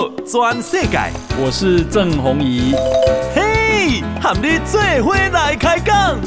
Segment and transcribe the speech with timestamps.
[0.00, 0.98] 报全世界，
[1.38, 2.72] 我是郑弘仪。
[3.34, 6.18] 嘿，和你做伙来开讲。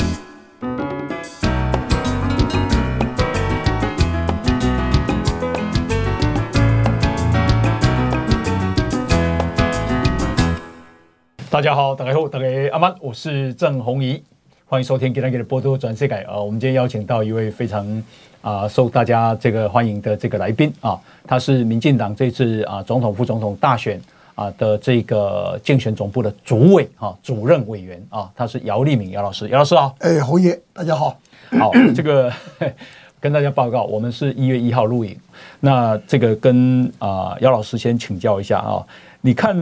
[11.50, 14.24] 大家好，大家好，大家阿曼，我是郑弘仪，
[14.68, 18.04] 欢迎收听《给他给的波多转世界》啊，我们今天邀请到一位非常
[18.44, 24.00] 啊受大家这个欢迎的这个来宾啊，他是民进党这次啊总统、副总统大选
[24.36, 31.18] 啊的这个竞选总部的主委啊主任委员啊，他是姚立明姚老师，姚老师好，哎，侯爷，大家好，
[31.58, 32.32] 好，这个
[33.20, 35.18] 跟大家报告，我们是一月一号录影，
[35.62, 38.86] 那这个跟啊姚老师先请教一下啊。
[39.22, 39.56] 你看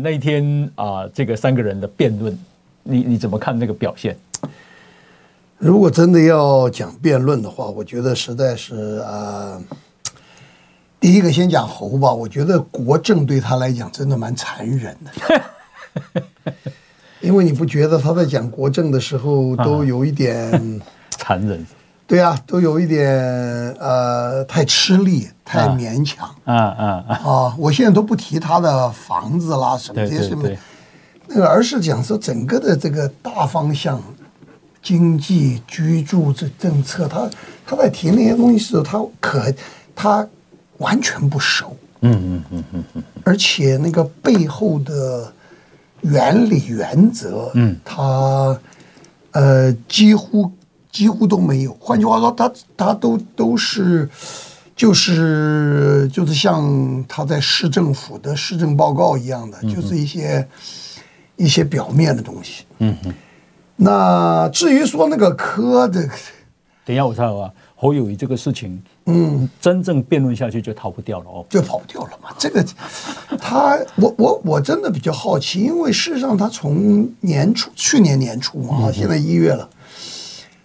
[0.00, 2.38] 那天啊，这个三个人的辩论，
[2.84, 4.16] 你你怎么看那个表现？
[5.58, 9.58] 如果真的要讲辩论的话，我觉得实在是啊，
[11.00, 12.12] 第一个先讲侯吧。
[12.12, 16.62] 我觉得国政对他来讲真的蛮残忍的，
[17.20, 20.80] 因为你不觉得他在讲国政的时候都有一点
[21.16, 21.66] 残忍？
[22.06, 23.08] 对啊，都有一点
[23.80, 26.28] 呃，太吃力，太勉强。
[26.44, 27.14] 啊啊啊！
[27.24, 30.48] 啊，我现在都不提他的房子啦，什么这些什么，
[31.26, 34.00] 那个而是讲说整个的这个大方向，
[34.86, 37.28] 经济、居住这政策，他
[37.66, 39.54] 他在提那些东西的时候，他可
[39.96, 40.28] 他
[40.78, 41.76] 完全不熟。
[42.02, 43.02] 嗯嗯嗯嗯嗯。
[43.24, 45.32] 而且那个背后的
[46.02, 48.56] 原理原则，嗯，他
[49.32, 50.52] 呃几乎。
[50.92, 51.76] 几乎都没有。
[51.78, 54.08] 换句话说，他他都都是，
[54.74, 60.48] 就是就是像他在市政府的市政报告一样的，就是一些
[61.36, 62.64] 一些表面的东西。
[62.78, 63.12] 嗯哼。
[63.76, 66.00] 那至于说那个科的，
[66.84, 72.30] 等一下我猜啊，侯友谊这个事情，嗯，真正辩论下去就逃不掉了哦，就跑不掉了嘛。
[72.38, 72.64] 这个
[73.38, 79.68] 他，我我我真的比较好奇，因为事实上他从年初去年年初嘛，现在一月了。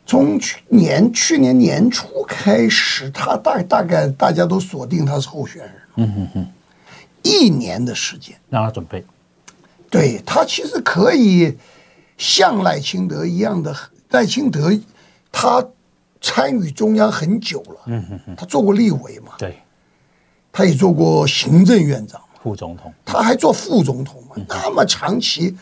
[0.06, 5.72] 从去年去年年初开始，他大大概大家都锁定他是候选人。
[5.96, 6.48] 嗯哼哼，
[7.24, 9.04] 一年的时间让他准备。
[9.90, 11.58] 对，他其实可以
[12.22, 13.76] 像赖清德一样的，
[14.12, 14.72] 赖清德
[15.32, 15.66] 他
[16.22, 17.78] 参与中央很久了。
[17.88, 19.34] 嗯哼哼，他做过立委嘛？
[19.40, 19.58] 对，
[20.52, 24.36] 他也做过行政院长、副总统，他还做副总统嘛？
[24.48, 25.58] 那么长期，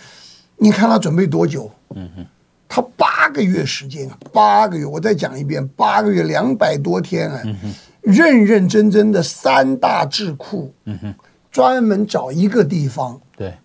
[0.58, 1.72] 你看他准备多久？
[1.96, 2.26] 嗯哼。
[2.72, 11.16] 他八个月时间，八个月，我再讲一遍，八个月两百多天啊，嗯认认真真的三大智库，嗯哼
[11.50, 13.58] 专门找一个地方，对，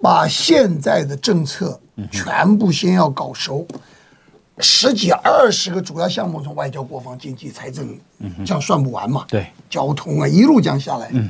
[0.00, 1.80] 把现在的政策
[2.10, 3.66] 全部先要搞熟，
[4.58, 7.98] 十几二十个主要项目，从外交、国防、经济、财政，
[8.44, 9.24] 这样算不完嘛？
[9.28, 11.28] 对，交通啊，一路讲下来，嗯。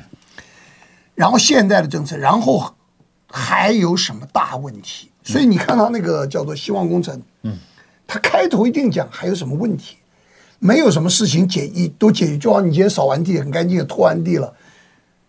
[1.14, 2.74] 然后现在的政策，然后
[3.30, 5.10] 还有什么大问题？
[5.22, 7.56] 所以你看他那个叫做希望工程，嗯，
[8.06, 9.96] 他开头一定讲还有什么问题，
[10.58, 14.52] 没有什么事情解一都解决，就好像你今天扫完地很干净，拖完地了，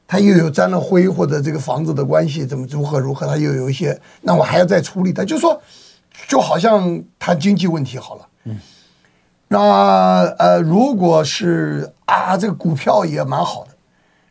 [0.07, 5.61] 他又有沾了灰或者这个房子的关系怎么如何如何，他又有一些，那我还要再处理，他就说，
[6.27, 8.59] 就好像谈经济问题好了，嗯，
[9.47, 9.59] 那
[10.37, 13.71] 呃如果是啊这个股票也蛮好的，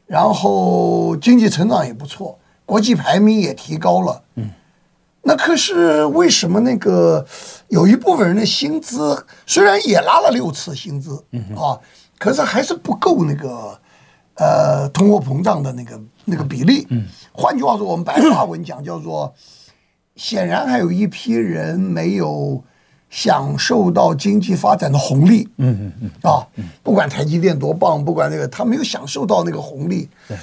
[0.06, 4.50] 然后经济成长也不错，国际排名也提高了，嗯。
[5.24, 7.24] 那可是为什么那个
[7.68, 11.24] 有一部分人的薪资虽然也拉了六次薪资
[11.54, 11.78] 啊，
[12.18, 13.80] 可是还是不够那个
[14.42, 16.86] 呃通货膨胀的那个那个比例。
[16.90, 19.32] 嗯换句话说，我们白话文讲叫做，
[20.16, 22.62] 显然还有一批人没有
[23.08, 25.48] 享受到经济发展的红利。
[25.56, 26.46] 嗯嗯嗯啊，
[26.82, 30.08] 不管台积电多棒，不管那个他没有享受到那个红利。
[30.28, 30.36] 对，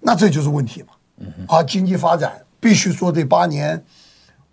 [0.00, 0.88] 那这就是问题嘛。
[1.18, 3.82] 嗯啊，经济发展必须说这八年。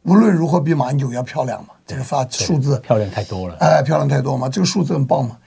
[0.04, 5.38] 无论如何比马英九要漂亮嘛，这个发数字漂亮太多了，哎，漂亮太多嘛，这个数字很棒嘛。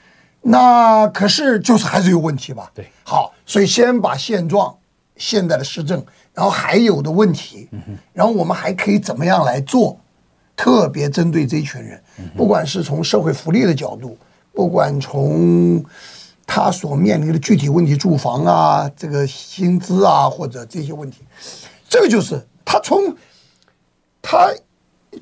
[0.48, 2.70] 那可是就是还是有问题吧？
[2.74, 4.76] 对，好，所以先把现状、
[5.16, 7.68] 现在的施政，然后还有的问题，
[8.12, 9.98] 然后我们还可以怎么样来做？
[10.56, 12.02] 特别针对这一群人，
[12.36, 14.16] 不管是从社会福利的角度，
[14.52, 15.84] 不管从
[16.46, 21.22] 他所面临的具体问题，住房啊，这个薪资啊，或者这些问题，
[21.88, 23.16] 这个就是他从。
[24.28, 24.52] 他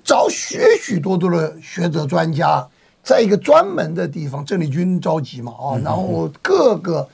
[0.03, 2.67] 找许许多多的学者专家，
[3.05, 7.07] 在一个专门的地方，郑丽君着急嘛啊，然后各个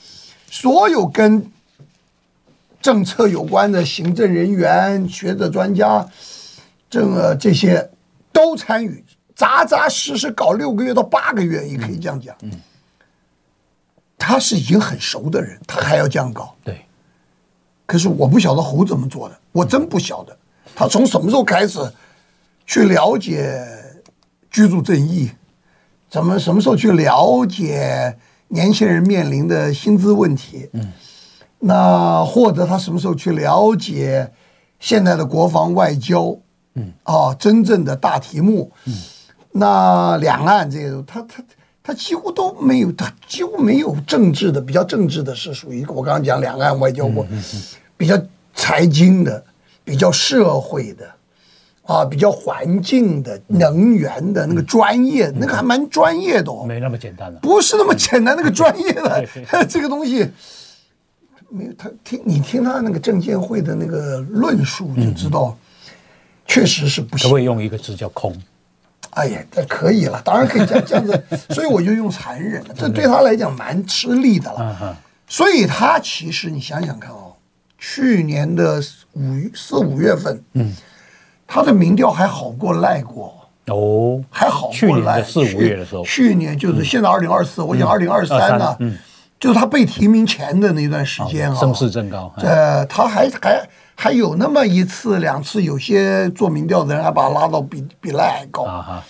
[0.49, 1.45] 所有跟
[2.81, 6.09] 政策有关的行政人员、学者专家，
[6.89, 7.91] 这个这些
[8.33, 9.05] 都参与，
[9.35, 12.35] 扎扎实实搞六个月到八个月，也可以这样讲。
[14.17, 16.55] 他是已经很熟的人，他还要这样搞。
[16.63, 16.87] 对。
[17.85, 20.39] 可是我不晓得侯怎么做的，我真不晓得
[20.77, 21.81] 他从什么时候开始
[22.65, 23.61] 去了解
[24.49, 25.29] 居住正义，
[26.11, 28.17] 怎么什么时候去了解
[28.49, 30.69] 年轻人面临的薪资问题？
[30.73, 30.93] 嗯，
[31.61, 34.33] 那或者他什么时候去了解
[34.79, 36.37] 现在的国防外交？
[36.75, 38.95] 嗯，啊，真正的大题目，嗯，
[39.53, 41.43] 那两岸这个他他。
[41.83, 47.27] 他几乎都没有，他几乎没有政治的，比较政治的是属于我刚刚讲两岸外交过，
[47.97, 48.15] 比较
[48.55, 49.43] 财经的，
[49.83, 51.11] 比较社会的，
[51.91, 59.27] 啊，比较环境的、能源的那个专业，那个还蛮专业的哦，没那么简单的，不是那么简单，那个专业的。
[59.69, 60.31] 这个东西，
[61.49, 65.57] 没有他听你听他那个证监会的那个论述就知道，
[66.47, 67.29] 确实是不行。
[67.29, 68.33] 他会用一个字叫空。
[69.11, 73.05] 哎呀，这可以了，当然可以这样这样子， 所以我就用残忍了，这对。
[73.05, 74.97] 他来讲蛮吃力的了。
[75.27, 77.35] 所以他其实你想想看哦，
[77.79, 78.81] 去年的
[79.15, 79.21] 五
[79.55, 80.73] 四五月份，嗯，
[81.53, 83.35] 他的民调还好过赖过
[83.67, 85.21] 哦，还好过赖。
[85.21, 88.97] 去年四五月的时候，去年就是现在二零二四，我讲二零二三呢，嗯，
[89.41, 92.33] 就是他被提名前的那段时间啊，声势正高。
[92.37, 93.69] 呃，他还还。
[94.03, 98.63] 还有那么一次两次，有些做民调的人还把他拉到比比赖还高。
[98.63, 99.05] 啊、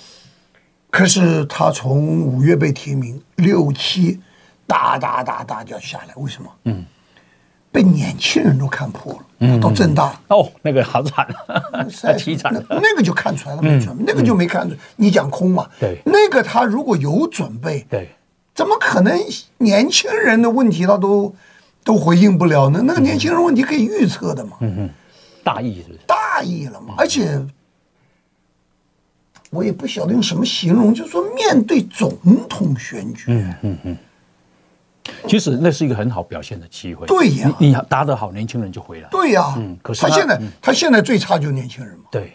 [0.90, 4.18] 可是他从五月被提名，六七
[4.66, 6.50] 哒哒哒哒就要下来，为什么？
[6.64, 6.84] 嗯，
[7.72, 9.18] 被年轻人都看破了。
[9.40, 11.26] 嗯，到政大哦，那个好惨，
[12.02, 12.64] 太凄惨了。
[12.68, 14.76] 那个就看出来了没准备，嗯、那个就没看出。
[14.96, 15.66] 你讲空嘛？
[15.78, 18.08] 对，那个他如果有准备，对，
[18.54, 19.18] 怎么可能
[19.58, 21.34] 年轻人的问题他都？
[21.82, 22.82] 都回应不了呢？
[22.84, 24.58] 那个年轻人问题可以预测的嘛？
[24.60, 24.90] 嗯哼，
[25.42, 26.00] 大意是不是？
[26.06, 26.94] 大意了嘛？
[26.98, 27.40] 而且
[29.48, 32.14] 我也不晓得用什么形容，就是说面对总
[32.50, 33.96] 统选举，嗯嗯嗯，
[35.28, 37.06] 其实那是一个很好表现的机会。
[37.06, 39.08] 对呀，你答得好，年轻人就回来。
[39.10, 42.32] 对呀，嗯，可是他现在他现在最差就是年轻人嘛，对，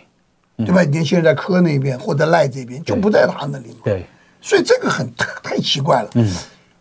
[0.57, 0.83] 对吧？
[0.83, 4.05] 年轻人在科那边或者赖这边就不在他那里嘛，对，
[4.41, 5.09] 所以这个很
[5.43, 6.31] 太奇怪了，嗯。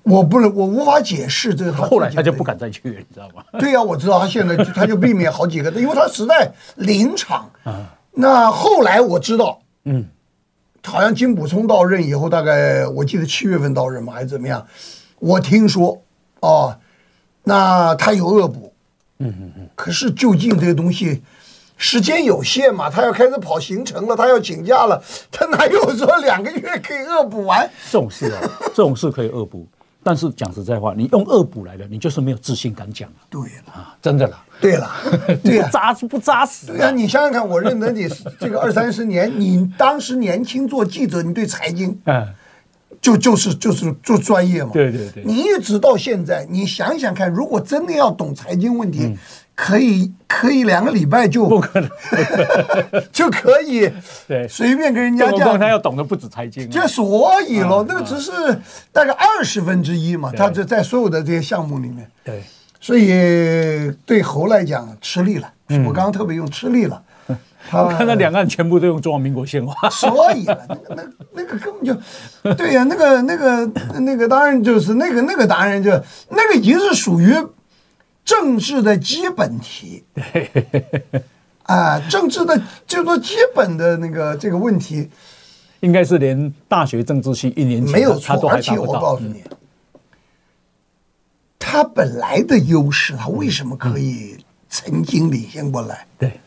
[0.04, 1.72] 我不能，我无法解释这个。
[1.82, 3.42] 后来他就不敢再去，你知道吗？
[3.58, 7.50] 对呀，我知道他现在他就避免好几个，因为他实在临场。
[8.12, 10.04] 那后来我知道，嗯，
[10.84, 14.66] 好像金补充到任以后，大概我记得七月份到任嘛，还是怎么样？
[15.24, 16.02] 我听说，
[16.40, 16.76] 哦，
[17.44, 18.74] 那他有恶补，
[19.20, 19.68] 嗯嗯嗯。
[19.74, 21.22] 可是究竟这个东西
[21.78, 27.68] 时间有限嘛，他要开始跑行程了，他要请假了，他哪有说两个月可以恶补完？
[27.90, 28.40] 这种事啊，
[28.74, 29.66] 这种事可以恶补。
[30.06, 33.24] 但是讲实在话，你用恶补来的，你就是没有自信敢讲啊。
[33.30, 34.44] 对了，啊，真的啦。
[34.60, 34.90] 对了，
[35.42, 36.66] 对呀，扎实不扎实？
[36.66, 38.06] 对呀，你想想看，我认得你
[38.38, 42.28] 这个二三十年，你当时年轻做记者，你对财经，嗯，
[43.04, 44.70] 就就是就是做专业嘛。
[44.72, 45.22] 对对对。
[45.24, 49.14] 你一直到现在，你想想看，如果真的要懂财经问题。
[49.56, 51.88] 可以可以两个礼拜就不可能，
[53.12, 53.88] 就可以
[54.26, 58.32] 对随便跟人家讲，他要懂得不止财经，就所以咯，那个只是
[58.90, 62.42] 大概二十分之一嘛，他就在所有的这些项目里面，对，
[62.80, 65.48] 所以对猴来讲吃力了。
[65.86, 67.00] 我刚刚特别用吃力了，
[67.72, 71.02] 我看到两岸全部都用中华民国宪法，所以了，那那
[71.32, 73.66] 那个根本就对呀，那个那个
[74.00, 75.90] 那个当然就是那个那个当然就
[76.30, 77.34] 那个已经是属于。
[78.26, 80.02] 政治的基本题，
[81.64, 85.10] 啊，政治的就说基本的那个这个问题，
[85.80, 88.48] 应该是连大学政治系一年级没有错。
[88.48, 89.44] 而且我告诉你，
[91.58, 94.38] 他本来的优势，他为什么可以
[94.70, 96.06] 曾经领先过来？
[96.16, 96.40] 对，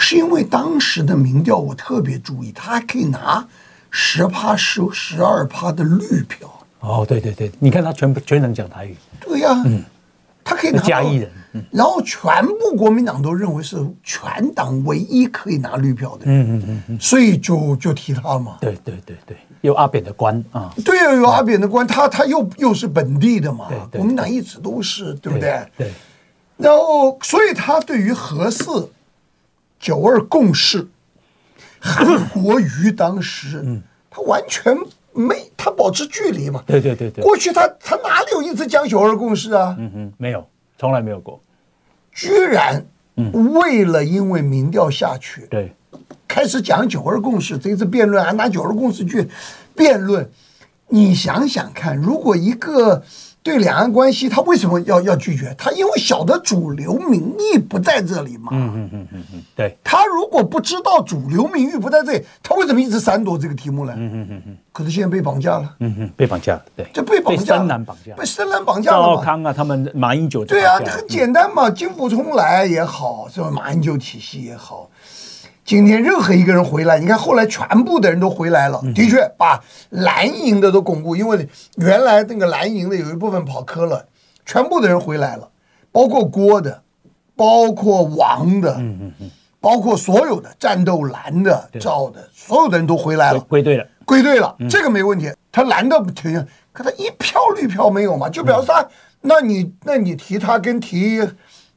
[0.00, 3.46] 是因为当时的民调我特别注意，他还可以拿
[3.90, 6.48] 十趴、十十二趴的绿票。
[6.80, 8.96] 哦，对对对，你看他全部全能讲台语。
[9.20, 9.84] 对呀，嗯。
[10.42, 11.30] 他可以拿嘉义人，
[11.70, 18.56] 然后全部国民党都认为是全党唯一可以拿绿票的人，嗯嗯嗯，所以就就提他嘛。
[18.58, 25.62] 对对对对，有阿扁的官啊，对啊，有阿扁的官，他他又又是本地的嘛，国民党一直都是，对不对？
[25.76, 25.92] 对。
[26.56, 28.90] 然后，所以他对于核四、
[29.80, 30.86] 九二共识、
[31.80, 34.76] 韩国瑜当时，嗯，他完全。
[35.12, 36.62] 没，他保持距离嘛。
[36.64, 37.24] 对对对对。
[37.24, 39.74] 过去他他哪里有一次讲九二共识啊？
[39.76, 40.46] 嗯哼，没有，
[40.78, 41.42] 从来没有过。
[42.12, 42.86] 居然，
[43.52, 47.58] 为了因为民调下去，对、嗯，开始讲九二共识。
[47.58, 49.28] 这次辩论还拿九二共识去
[49.74, 50.30] 辩论，
[50.86, 53.02] 你想想看，如果一个
[53.42, 55.54] 对两岸关系，他为什么要要拒绝？
[55.56, 58.50] 他因为晓得主流民意不在这里嘛。
[58.52, 59.78] 嗯嗯嗯嗯嗯，对。
[59.82, 63.94] 他如果不知道主流民意不在这里，他为什么一直闪躲这个题目呢？
[63.96, 64.56] 嗯嗯嗯嗯。
[64.72, 65.74] 可是现在被绑架了。
[65.80, 66.64] 嗯嗯，被绑架了。
[66.76, 66.86] 对。
[66.92, 67.60] 就被绑架了。
[67.60, 68.14] 被深蓝绑架。
[68.14, 68.98] 被深蓝绑架了。
[68.98, 70.44] 赵少康啊，他们马英九。
[70.44, 73.50] 对啊，很简单嘛，金溥聪来也好，是吧？
[73.50, 74.90] 马英九体系也好。
[75.70, 84.04] 今天任何一个人回来，你看后来全部的人都回来了，的确把蓝营的都巩固，因为原来那个蓝营的有一部分跑科了，
[84.44, 85.48] 全部的人回来了，
[85.92, 86.82] 包括郭的，
[87.36, 89.30] 包括王的，嗯嗯嗯。
[89.60, 95.32] 包括所有的战斗蓝的、赵的，所有的人都回来了，归队了，归队了，这个没问题。
[95.52, 98.84] 他蓝的不停，可他一票绿票没有嘛，就表示他，
[99.20, 101.20] 那你那你提他跟提。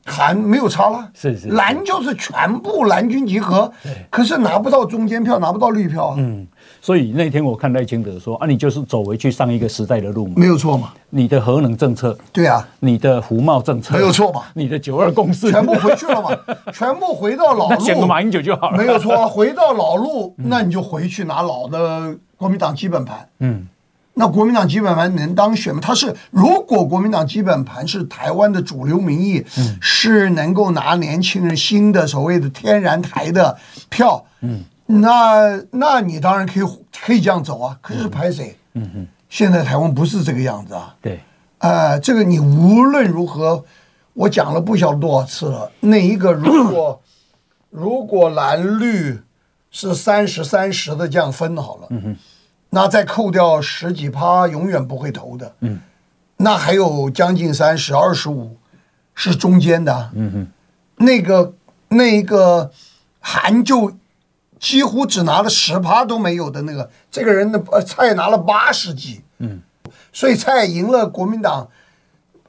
[0.05, 3.71] 韩没有差了，是是，蓝就是全部蓝军集合，
[4.09, 6.15] 可是拿不到中间票，拿不到绿票啊。
[6.17, 6.45] 嗯，
[6.81, 10.93] 所以那天我看赖清德说啊，你就是走回去上一个时代的路嘛，没有错嘛。
[11.09, 14.43] 你的核能政策，对啊，你的服贸政策，没有错嘛。
[14.55, 16.29] 你的九二共识，全部回去了嘛，
[16.73, 18.77] 全部回到老路， 选个马英九就好了。
[18.77, 23.29] 没有错，回到老路，那你就回去拿老的国民党基本盘。
[23.39, 23.67] 嗯。
[24.15, 25.79] 那国民党基本盘能当选吗？
[25.81, 33.57] 他是如果国民党基本盘是台湾的主流民意，嗯、是能够拿年轻人新的所谓的天然台的
[33.89, 36.63] 票，嗯，那那你当然可以
[37.03, 37.75] 可以这样走啊。
[37.81, 38.55] 可是排谁？
[38.73, 40.95] 嗯嗯，现在台湾不是这个样子啊。
[41.01, 41.19] 对，
[41.57, 43.65] 呃，这个你无论如何，
[44.13, 45.71] 我讲了不晓得多少次了。
[45.79, 47.01] 那一个如果
[47.71, 49.19] 如果蓝绿
[49.71, 52.15] 是三十三十的这样分好了，嗯哼。
[52.75, 55.53] 那再扣掉十几趴，永远不会投的。
[55.59, 55.79] 嗯，
[56.37, 58.57] 那还有将近三十二十五，
[59.13, 60.09] 是中间的。
[60.15, 61.53] 嗯哼，那个
[61.89, 62.71] 那个
[63.19, 63.93] 韩就
[64.59, 69.21] 几乎只拿了十趴都没有的那个，这个人的呃蔡拿了八十几。
[69.37, 69.61] 嗯，
[70.11, 71.69] 所以蔡赢了国民党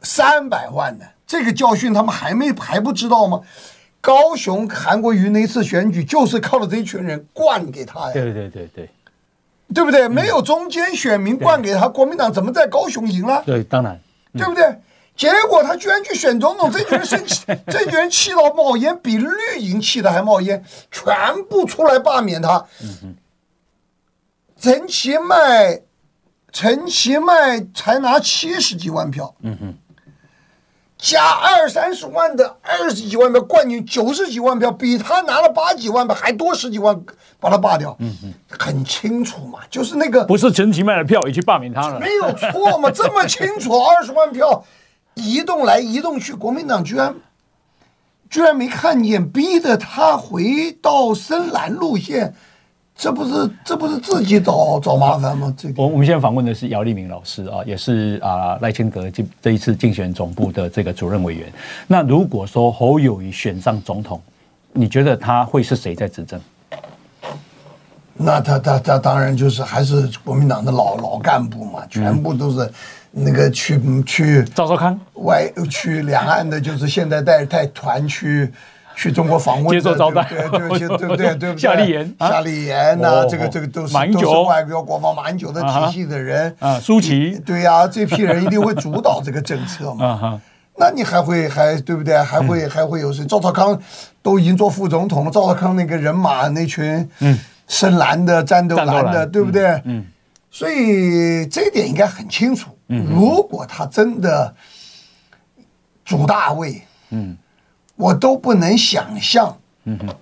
[0.01, 3.43] 三百万呢这个教训，他们还没还不知道吗？
[4.01, 8.13] 高雄韩国瑜那次选举就是靠着这一群人灌给他呀。
[8.15, 8.89] 对对对对。
[9.75, 10.09] 对不对？
[10.09, 13.43] 没有中间选民灌给他，国民党怎么在高雄赢了？
[13.45, 14.01] 对，当然，
[14.33, 14.81] 对不对？
[15.17, 19.29] 结果他居然去选总统，这群人生气， 这群人气到冒烟，比绿
[19.59, 21.13] 营气的还冒烟，全
[21.49, 22.65] 部出来罢免他。
[22.83, 23.17] 嗯
[24.57, 25.83] 陈其迈，
[26.51, 29.35] 陈其迈才拿七十几万票。
[29.43, 29.75] 嗯哼。
[31.05, 36.99] 加二三十万的二十几万票冠军九十几万票，比他拿了八几万票还多十几万，
[37.39, 37.95] 把他罢掉。
[38.01, 44.65] 嗯嗯，很清楚嘛，就是那个不是陈其迈的票也去罢免他了，没有错嘛， 这么清楚，二十万票
[45.13, 47.15] 移动来移动去，国民党居然
[48.31, 52.35] 居然没看见，逼得他回到深蓝路线。
[52.97, 55.53] 这不是这不是自己找找麻烦吗？
[55.59, 61.53] 这个我我们现在访问的是姚立明老师啊，也是啊赖清德这这一次竞选总部的这个主任委员。
[61.89, 64.23] 那如果说侯友宜选上总统，
[64.73, 66.41] 你觉得他会是谁在执政？
[68.15, 72.71] 那他他他当然就是还是国民党的老老干部嘛，全部都是
[73.11, 78.53] 那个去、嗯、去赵少康外去两岸的，就是现在带带团去。
[78.97, 90.41] 去中国访问，接受招待，对对对对对对 对，夏立言，夏立言呐，这个这个都是都是外国国防蛮久的体系的人啊，舒淇，对呀，这批人一定会主导这个政策嘛。
[90.77, 92.19] 那你还会还对不对？
[92.19, 93.25] 还会还会有谁？
[93.27, 93.81] 赵少康
[94.23, 99.81] 都已经做副总统了，赵少康那个人马那群，嗯，深蓝的、战斗蓝的，对不对？
[99.85, 100.05] 嗯，
[100.51, 102.71] 所以这一点应该很清楚。
[102.89, 104.53] 如果他真的
[106.05, 107.37] 主大位，嗯。
[107.97, 109.59] 我都不能想象，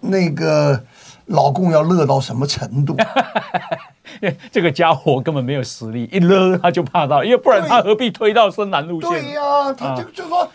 [0.01, 0.85] 那个
[1.27, 2.97] 老公要乐到什么程度？
[4.53, 9.11] 这个家伙根本没有实力，一乐他就怕到，因为不然他何必推到深南路线？
[9.11, 10.49] 对呀、啊，他就就说，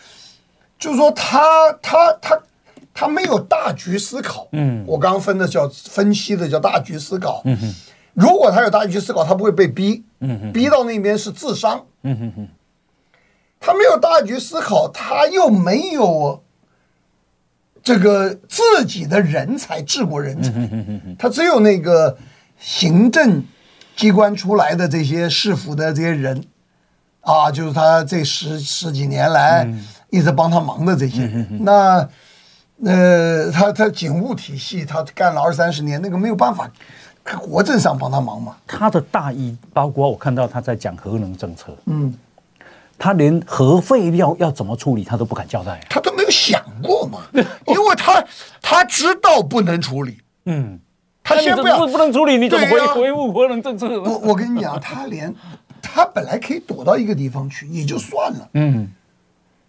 [0.78, 2.38] 就说他他他
[2.94, 4.46] 他没有大局思考。
[4.52, 7.42] 嗯，我刚刚分的叫分析的叫大局思考。
[7.44, 7.74] 嗯哼，
[8.14, 10.04] 如果他有大局思考，他不会被逼。
[10.20, 11.84] 嗯哼，逼到那边是智商。
[12.02, 12.48] 嗯哼哼，
[13.58, 16.42] 他没有大局思考，他又没有。
[17.82, 20.52] 这个自己的人才，治国人才，
[21.18, 22.16] 他只有那个
[22.58, 23.42] 行政
[23.96, 26.44] 机关出来的这些市府的这些人，
[27.20, 29.66] 啊，就是他这十十几年来
[30.10, 31.64] 一直帮他忙的这些人。
[31.64, 32.08] 那
[32.84, 36.70] 呃，他他警务体系，他干了二三十年，那个没有办法，
[37.40, 38.56] 国政上帮他忙嘛。
[38.66, 42.14] 他的大意，包括我看到他在讲核能政策，嗯。
[43.00, 48.24] 他连核废料要怎么处理，他都不敢交代，他都想过嘛， 因为他
[48.60, 50.78] 他知道不能处理，嗯，
[51.22, 51.86] 他先不要。
[51.86, 54.00] 不能处理，你怎么回回复核能政策？
[54.00, 55.34] 我我跟你讲，他连
[55.80, 58.48] 他本来可以躲到一个地方去，也就算了。
[58.54, 58.90] 嗯，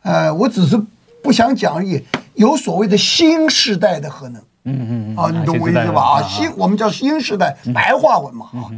[0.03, 0.79] 呃，我只是
[1.21, 2.03] 不想讲而已。
[2.35, 6.19] 有所谓的新时代的核能，嗯嗯嗯，啊，你懂我意思吧？
[6.19, 8.71] 啊，新我们叫新时代，白话文嘛，啊，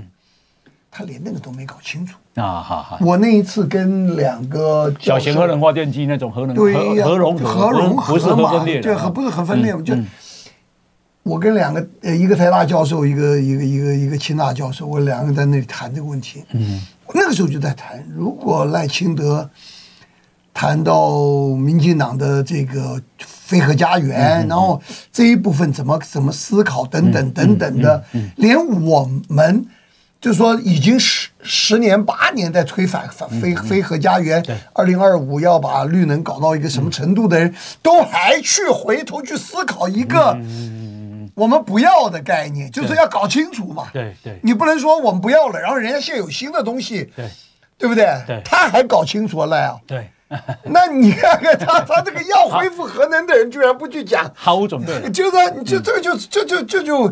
[0.89, 2.97] 他连那个都没搞清楚啊，好好。
[3.01, 6.73] 我那一次跟两个小型核能发电机那种核能，对
[7.03, 9.93] 核融核融合不是核分裂，对，不是核分裂，就
[11.23, 16.43] 我跟两个呃，一个台大教授，一个一个一个一个清大教授，我两个在那里谈这个问题。
[16.53, 16.81] 嗯，
[17.13, 19.47] 那个时候就在谈，如果赖清德
[20.53, 21.19] 谈到
[21.55, 28.03] 民进党的这个非核家园，然后这一部分怎么怎么思考等等等等的，
[28.37, 29.65] 连我们
[30.21, 34.41] 就是说已经十十年八年在推反反非非核家园，
[34.73, 40.37] 二零二五要把绿能搞到一个什么程度的人，都还去回头去思考一个。
[41.33, 43.87] 我们不要的概念，就是要搞清楚嘛。
[43.91, 47.27] 对对，你不能说我们不要了，然后人家现在有新的东西，对，
[47.79, 48.05] 对不对？
[48.27, 49.75] 对，他还搞清楚了呀。
[49.87, 50.11] 对，
[50.65, 55.09] 那你看看他，他这个要恢复核能的人居然不去讲，毫无准备。
[55.09, 57.11] 就是，你就这个就这就这就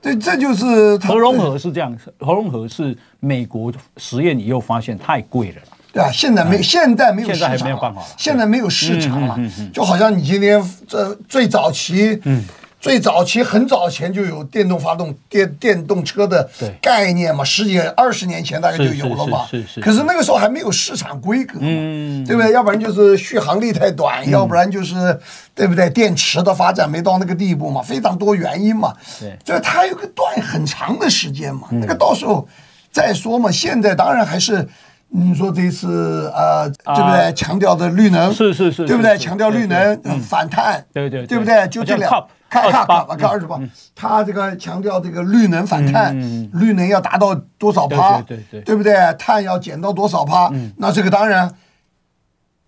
[0.00, 5.56] 这这就是核融合是这样，核融合是美国实验以后发现太贵了。
[5.92, 9.38] 对啊，现在没现在没有市场，现在没有办法了，现在没有市场了。
[9.72, 12.44] 就好像你今天这最早期，嗯。
[12.80, 16.48] 最早期很早前就有电动发动电电动车的
[16.80, 19.46] 概念嘛，十几二十年前大概就有了嘛。
[19.50, 19.80] 是是是。
[19.80, 21.66] 可是那个时候还没有市场规格嘛，
[22.24, 22.52] 对不对？
[22.52, 25.18] 要不然就是续航力太短，要不然就是
[25.56, 25.90] 对不对？
[25.90, 28.94] 电池的发展没到那个地步嘛，非常多原因嘛。
[29.18, 29.36] 对。
[29.44, 32.46] 所以它有个断很长的时间嘛，那个到时候
[32.92, 33.50] 再说嘛。
[33.50, 34.68] 现在当然还是
[35.08, 37.32] 你说这次呃，对不对？
[37.34, 39.18] 强调的绿能是是是，对不对？
[39.18, 41.66] 强调绿能反碳，对对对不对？
[41.66, 42.08] 就这两。
[42.50, 43.60] 看看看，看二十八，
[43.94, 46.18] 他这个强调这个绿能反碳，
[46.54, 48.94] 绿能要达到多少趴，对对对，对不对？
[49.18, 50.50] 碳要减到多少趴？
[50.78, 51.54] 那这个当然，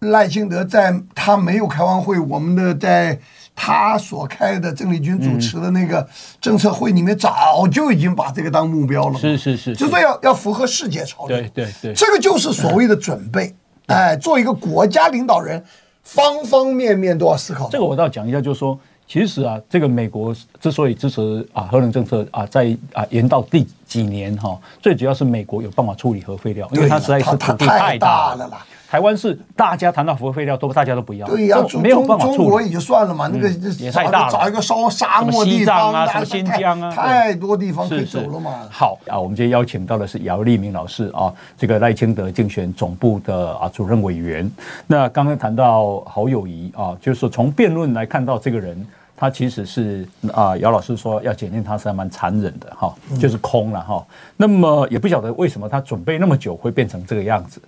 [0.01, 3.19] 赖清德在他没有开完会，我们的在
[3.57, 6.07] 他所开的郑丽君主持的那个
[6.43, 9.19] 政策会里面，早就已经把这个当目标了。
[9.19, 11.37] 是是是，就说要要符合世界潮流。
[11.39, 13.55] 对对对，这个就是所谓的准备。
[13.87, 15.65] 哎，做一个国家领导人，
[16.03, 17.69] 方方面面都要思考。
[17.71, 18.79] 这个我倒讲一下，就是说。
[19.11, 28.65] 其实啊，这个美国之所以支持啊核能政策啊，在啊延到第几年哈，最主要是美国有办法处理核废料，因为它实在是土地太大了啦。
[28.89, 32.37] 台湾是大家谈到核废料都大家都不要，对呀，没有办法处理。
[32.37, 38.61] 中国也就算了嘛，那个也太大了，找一个烧沙漠地方啊，什么新疆啊，太多地方可以走了嘛。
[38.71, 44.49] 好啊，我们今天邀请到的是姚立明老师啊，这个赖清德竞选总部的啊主任委员。
[44.87, 48.87] 那刚刚谈到侯友谊啊，就是从辩论来看到这个人。
[49.21, 54.03] 他其实是啊，姚老师说要检验他是还蛮残忍的哈，就是空了哈。
[54.39, 57.61] 那么也不晓得为什么他准备那么久会变成这个样子。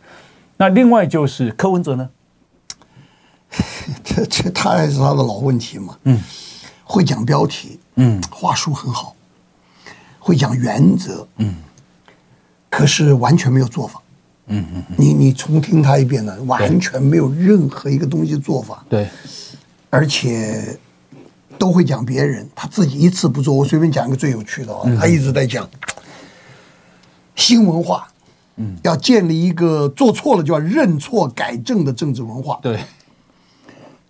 [0.56, 2.08] 那另外就是柯文哲呢，
[4.02, 5.94] 这这他还是他的老问题嘛。
[6.04, 6.18] 嗯，
[6.84, 9.14] 会讲标题，嗯，话术很好，
[10.18, 11.56] 会讲原则，嗯，
[12.70, 14.00] 可是完全没有做法。
[14.46, 18.82] 嗯嗯，你你重听他一遍呢，完全没有任何一个东西做法。
[18.88, 19.06] 对，
[19.90, 20.78] 而且。
[21.58, 23.54] 都会讲别人，他自己一次不做。
[23.54, 25.68] 我随便讲一个最有趣的啊，他一直在讲
[27.34, 28.08] 新文化，
[28.56, 32.58] 嗯，要建立一个做错了就要认错改正的政治文化。
[32.62, 32.80] 对，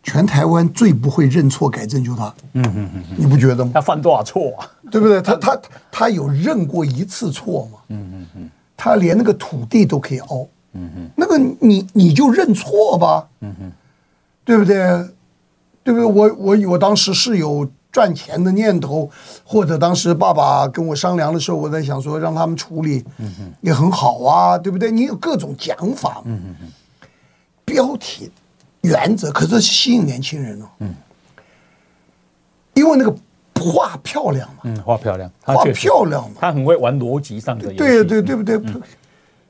[0.03, 2.35] 全台湾最不会认错改正就是他。
[2.55, 3.71] 嗯嗯嗯，你不觉得吗？
[3.75, 4.71] 他犯多少错啊？
[4.91, 5.23] 对不对？
[5.23, 7.79] 他他他有认过一次错吗？
[7.89, 10.49] 嗯嗯嗯，他连那个土地都可以凹。
[10.75, 13.29] 嗯嗯，那个你你就认错吧。
[13.41, 13.73] 嗯嗯，
[14.45, 14.77] 对不对？
[15.85, 16.05] 对不对？
[16.05, 19.11] 我我我当时是有赚钱的念头，
[19.45, 23.05] 或者当时爸爸跟我商量的时候，我在想说让他们处理，
[23.61, 24.90] 也很好啊，对不对？
[24.90, 26.23] 你有各种讲法，
[27.64, 28.31] 标题、
[28.81, 30.66] 原则，可是吸引年轻人哦，
[32.75, 33.14] 因为那个
[33.61, 38.59] 画漂亮嘛，嗯，画漂亮，画漂亮嘛，他很会玩逻辑上的游戏，对对对不对？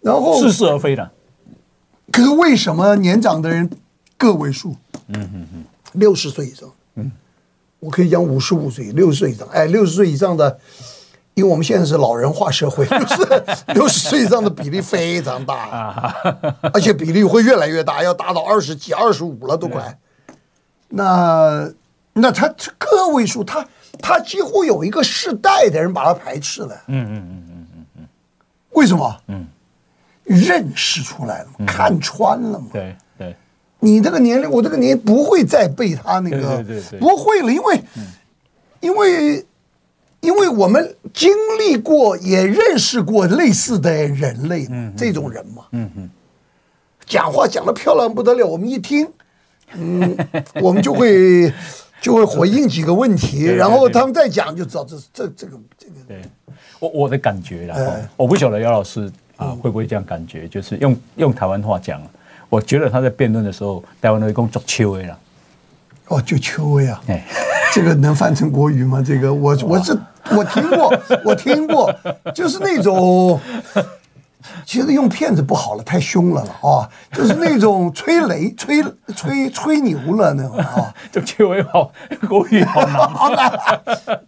[0.01, 1.09] 然后似是而非的，
[2.11, 3.71] 可是为什么年长的人
[4.19, 4.75] 个位数？
[5.07, 5.65] 嗯嗯嗯。
[5.93, 7.11] 六十岁以上，嗯，
[7.81, 10.59] 我可以讲五十五岁、六十岁以上，哎，六十岁以上的，
[11.35, 16.15] 因为我们现在是老人化社会，就是六十岁以上的比例非常大，
[16.73, 19.99] 而且比例会越来越大，要达到二十几、二十五了都快。
[20.89, 21.71] 那
[22.13, 23.67] 那他个位数，他
[24.01, 26.75] 他几乎有一个世代的人把他排斥了。
[26.89, 28.09] 嗯嗯嗯嗯嗯嗯，
[28.71, 29.17] 为什么？
[29.29, 29.47] 嗯，
[30.25, 32.67] 认识出来了，看穿了嘛。
[32.73, 32.97] 对。
[33.85, 36.65] 你这个年龄，我这个年龄不会再被他那个，
[37.01, 37.83] 不会了，因为，
[38.81, 39.45] 因为
[40.21, 46.09] 因为我们经历过，也认识过类似的人类，嗯，这种人嘛，嗯嗯，
[47.05, 49.09] 讲话讲的漂亮不得了，我们一听，
[49.75, 50.17] 嗯，
[50.63, 51.53] 我们就会
[52.01, 55.95] 就会回应几个问题，然后他们再讲就知道这这这个这个。
[56.07, 56.23] 对，
[56.79, 57.77] 我我的感觉啦，
[58.17, 62.01] 我不晓得姚老师啊会不会这样感觉，就是用用台湾话讲，
[62.53, 65.19] 我觉得他在辩论的时候，台湾人讲足秋威了。
[66.09, 67.01] 哦，就秋威啊，
[67.73, 69.03] 这个能翻成国语吗？
[69.03, 69.99] 这个我我是
[70.37, 71.91] 我听过， 我听过，
[72.35, 73.41] 就是那种，
[74.67, 76.85] 其实用骗子不好了，太凶了了啊，
[77.15, 78.85] 就是那种吹雷、吹
[79.17, 80.93] 吹吹牛了那种啊。
[81.11, 81.91] 就秋威好，
[82.29, 83.51] 国语好难，好难。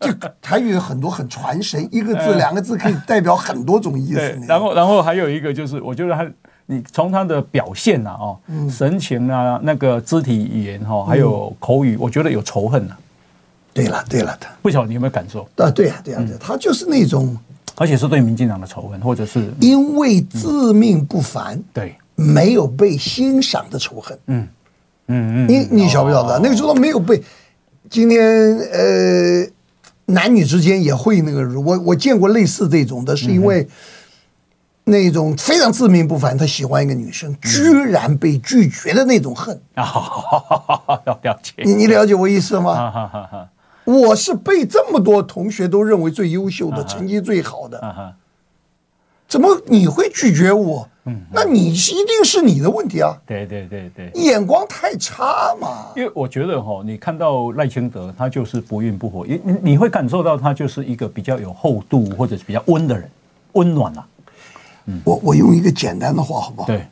[0.00, 0.10] 就
[0.40, 4.38] 台语有很多很传神，一个字、两个字可以代表很多种意思。
[4.48, 6.26] 然后，然后还有一个就是，我觉得他。
[6.66, 8.38] 你从他的表现呐，哦，
[8.70, 12.96] 神情啊，那个肢体语言哈，还有口语，我觉得有仇恨呐。
[13.74, 15.46] 对了，对了，他不晓得你有没有感受？
[15.57, 17.37] 啊，对呀，对呀，对，他就是那种，
[17.74, 24.18] 而且是对民进党的仇恨，或者是因为自命不凡，对，没有被欣赏的仇恨。
[24.29, 24.48] 嗯
[25.09, 26.38] 嗯嗯，你你晓不晓得？
[26.42, 27.22] 那个时候没有被，
[27.90, 29.46] 今天呃，
[30.07, 33.68] 男女之间也会那个，我我见过类似这种的，是因为。
[34.84, 39.84] 那种非常自命不凡，他喜欢一个女生，居然被拒绝的那种恨啊！
[41.06, 43.48] 要 了解你，你了解我意思吗？
[43.84, 48.14] 我是被这么多同学都认为最优秀的，成绩最好的，
[49.26, 50.88] 怎么你会拒绝我？
[51.32, 53.14] 那你一定是你的问题啊！
[53.26, 55.92] 对对对对，眼光太差嘛！
[55.96, 63.10] 因为我觉得哈，你看到赖清德，他就是不温不火，你你会感受到他就是一个比较有厚度或者是比较温的人，
[63.52, 64.06] 温暖啊。
[65.04, 66.66] 我我用一个简单的话好不好？
[66.66, 66.86] 对，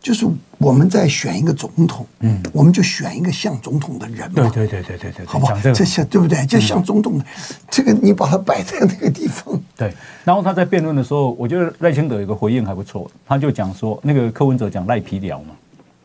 [0.00, 0.26] 就是
[0.58, 4.34] 我们在选一个总统，嗯，我们就选一个像总统的人嘛。
[4.34, 5.58] 对对对对对对，好不好？
[5.60, 6.44] 这像对不对？
[6.46, 7.24] 就像总统的，
[7.70, 9.60] 这个你把它摆在那个地方。
[9.76, 9.92] 对，
[10.24, 15.54] 然后他在辩论的时候，我觉得赖清德有个回应还不错，他就讲说，那个柯文哲讲赖皮寮嘛，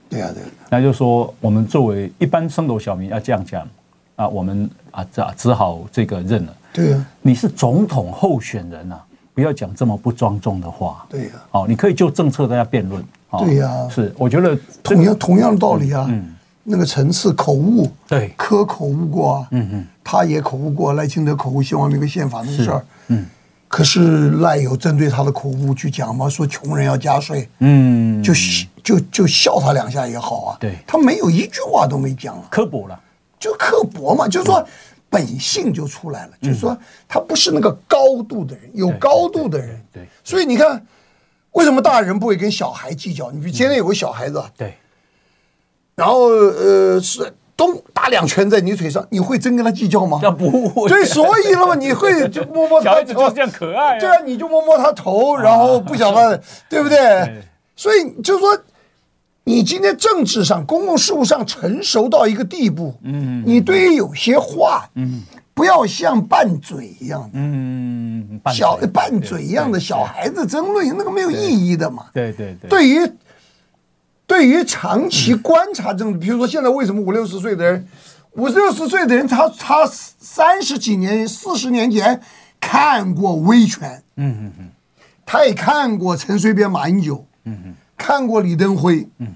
[0.10, 3.68] 对啊对，那就说我们作为一般生斗小民要这样讲
[4.16, 6.56] 啊，我们啊只只好这个认了。
[6.74, 9.04] 对啊，你是总统候选人啊。
[9.34, 11.06] 不要讲这么不庄重的话。
[11.10, 13.04] 对呀，哦，你可以就政策大家辩论。
[13.40, 16.06] 对呀，是，我觉得同样同样的道理啊。
[16.10, 19.48] 嗯，那个层次口误，对，柯口误过啊。
[19.52, 22.86] 嗯嗯，他也口误过，赖清德口误希望那个宪法那个事儿。
[23.08, 23.26] 嗯，
[23.70, 26.28] 可是赖有针对他的口误去讲吗？
[26.28, 27.48] 说穷人要加税。
[27.60, 28.34] 嗯，就
[28.84, 30.58] 就就笑他两下也好啊。
[30.60, 33.00] 对，他没有一句话都没讲，刻薄了，
[33.40, 34.62] 就刻薄嘛，就是说。
[35.12, 39.80] 本性就出来了，就是说他不是那个高度的人，有高度的人。
[39.94, 40.88] 对，所以你看，
[41.52, 43.30] 为什么大人不会跟小孩计较？
[43.30, 44.78] 你比如今天有个小孩子，对，
[45.96, 50.22] 然后呃是咚打两拳在你腿上，你会真跟他计较吗？
[50.24, 50.88] 那不会。
[50.88, 54.00] 对，所以了嘛，你会就摸摸他 头，这样可爱。
[54.00, 57.44] 对啊，你就摸摸他头，然后不想他，对不对？
[57.76, 58.58] 所以就是说。
[59.44, 65.24] 你今天政治上、公共事务上成熟到一个地步，嗯，你对于有些话，嗯，
[65.56, 67.24] 不要像拌嘴一样。
[67.24, 71.38] 的，嗯，小拌嘴一样的小孩子争论，那个没有意
[71.70, 72.06] 义的嘛。
[72.14, 72.70] 对对对。
[72.70, 73.12] 对于
[74.28, 77.88] 对于长期观察政治，比如说现在为什么五六十岁的人，
[78.34, 82.22] 五六十岁的人，他他三十几年、四十年前
[82.60, 84.70] 看过威权，嗯嗯嗯，
[85.26, 87.76] 他也看过陈水扁、马英九，嗯嗯。
[88.02, 89.28] 看过李登辉，嗯，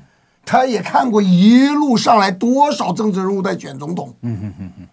[0.44, 4.88] 他也看过一路上来多少政治人物在选总统，嗯嗯嗯嗯，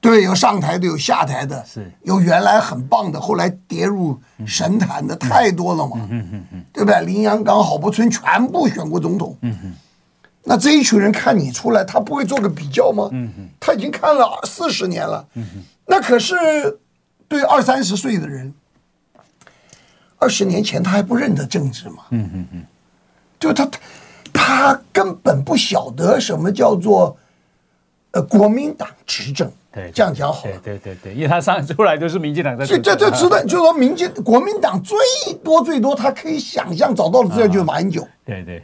[0.00, 7.00] 对，有上台的，有下台的，是，有原来很棒的，后来跌入神坛的太多了嘛，嗯嗯嗯，对不对？
[7.02, 9.72] 林阳刚、郝柏村全部选过总统，嗯嗯，
[10.42, 13.08] 那这一群人看你出来，他不会做个比较吗？
[13.12, 16.34] 嗯嗯，他已经看了四十年了，嗯嗯，那可是
[17.28, 18.52] 对二三十岁的人，
[20.18, 22.66] 二十年前他还不认得政治嘛，嗯嗯嗯。
[23.52, 23.70] 就他，
[24.32, 27.16] 他根本不晓得什么叫做，
[28.12, 29.50] 呃，国民党执政。
[29.70, 30.58] 对，这样讲好了。
[30.62, 32.66] 对对对对，因为他上出来就是民进党在。
[32.66, 34.98] 这这这知道，就是说民进国民党最
[35.42, 38.06] 多最多，他可以想象找到的资料就是马英九。
[38.24, 38.62] 对对，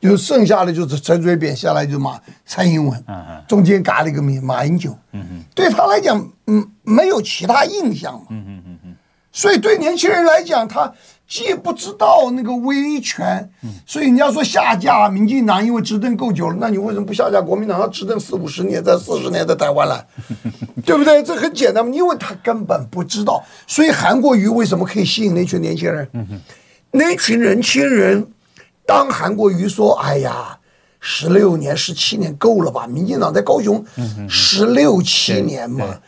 [0.00, 3.04] 就剩下的就是陈水扁，下来就是马蔡英文。
[3.08, 3.44] 嗯嗯。
[3.48, 4.96] 中间嘎了一个名马英九。
[5.10, 5.44] 嗯嗯。
[5.52, 8.26] 对他来讲，嗯，没有其他印象嘛。
[8.30, 8.96] 嗯嗯嗯嗯。
[9.32, 10.92] 所以对年轻人来讲，他。
[11.34, 13.50] 既不知道那个威权，
[13.84, 17.76] 所以人家说下架民进党，因为执政够久了，那你为什么不下架国民党？
[17.80, 20.06] 他执政四五十年，在四十年在台湾了，
[20.86, 21.20] 对不对？
[21.24, 23.44] 这很简单嘛，因为他根本不知道。
[23.66, 26.08] 所以韩国瑜为什么可以吸引那群年轻人？
[26.92, 28.28] 那群年轻人，
[28.86, 30.56] 当韩国瑜说：“哎呀，
[31.00, 32.86] 十六年、十七年够了吧？
[32.86, 33.84] 民进党在高雄
[34.28, 35.98] 十六七年嘛。”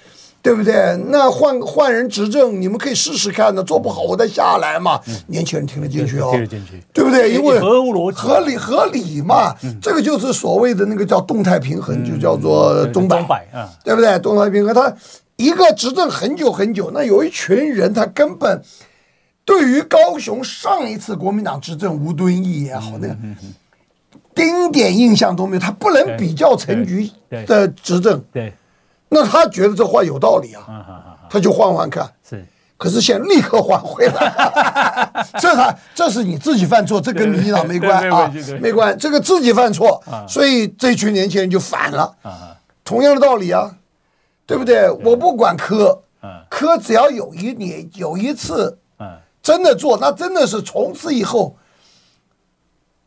[0.47, 0.97] 对不对？
[1.09, 5.01] 那换换人执政，你们可以试试看呢，做不好我再下来嘛。
[5.27, 7.33] 年轻人听得进去哦，听得进去，对不对？
[7.33, 9.53] 因为合乎逻辑，合理合理嘛。
[9.83, 13.45] 这个就是所谓的那个叫动态平衡，就叫做中摆，
[13.83, 14.17] 对不对？
[14.21, 14.95] 动态平衡，他
[15.35, 18.63] 一个执政很久很久，那有一群人，他根本
[19.45, 23.17] 对于高雄上一次国民党执政吴敦义也好，那个
[24.33, 27.11] 丁点印象都没有，他不能比较陈局
[27.49, 28.23] 的执政。
[28.33, 28.55] 对。
[29.09, 32.12] 那他觉得这话有道理啊，他就换换看。
[32.29, 32.45] 是，
[32.77, 42.14] 可是现在立刻换回来， 这他这是你自己犯错，这跟民进党没关啊，没关，这个自己犯错，所以这群年轻人就反了。
[42.85, 43.77] 同样的道理啊，
[44.45, 44.90] 对不对？
[44.90, 46.03] 我不管科，
[46.49, 48.79] 科只要有一年有一次，
[49.42, 51.57] 真的做，那真的是从此以后，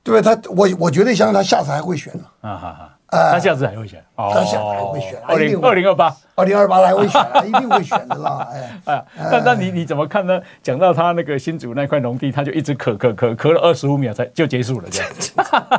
[0.01, 0.35] 对不对？
[0.35, 2.23] 他我我绝对相信他下次还会选的。
[2.41, 2.95] 啊哈哈。
[3.11, 8.47] 呃，他下次还会选，他下次还会选，二零二零二八，二零二八还会选，一定会选的啦。
[8.53, 10.39] 哎，哎，那那你你怎么看呢？
[10.61, 15.11] 讲到他那个新竹那块农地，他就一直咳咳咳咳了二十五秒才就结束了，这样，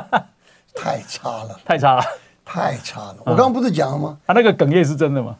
[0.75, 2.03] 太差了，太差了，
[2.43, 3.15] 太差了。
[3.19, 4.17] 我刚刚不是讲了吗？
[4.27, 5.35] 他那个哽咽是真的吗？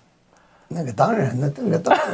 [0.73, 2.07] 那个当然，了那个当然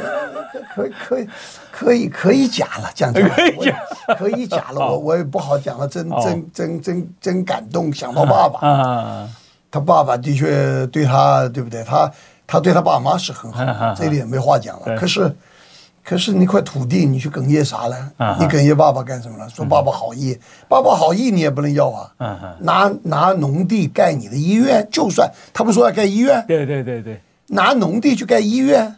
[0.74, 1.28] 可以可以
[1.70, 3.78] 可以可以假了，讲可以假，
[4.18, 4.80] 可以假了。
[4.80, 9.28] 我我也不好讲了，真真真真真感动，想到爸爸。
[9.70, 11.84] 他爸爸的确对他，对不对？
[11.84, 12.10] 他
[12.46, 14.96] 他对他爸妈是很好，这一点没话讲了。
[14.96, 15.36] 可是，
[16.02, 17.96] 可是那块土地，你去哽咽啥了？
[18.38, 19.48] 你哽咽爸爸干什么了？
[19.50, 22.10] 说爸爸好意，爸爸好意你也不能要啊。
[22.60, 28.94] 拿拿农地盖你的医院，就算他不说要盖医院，对对对对，拿农地去盖医院，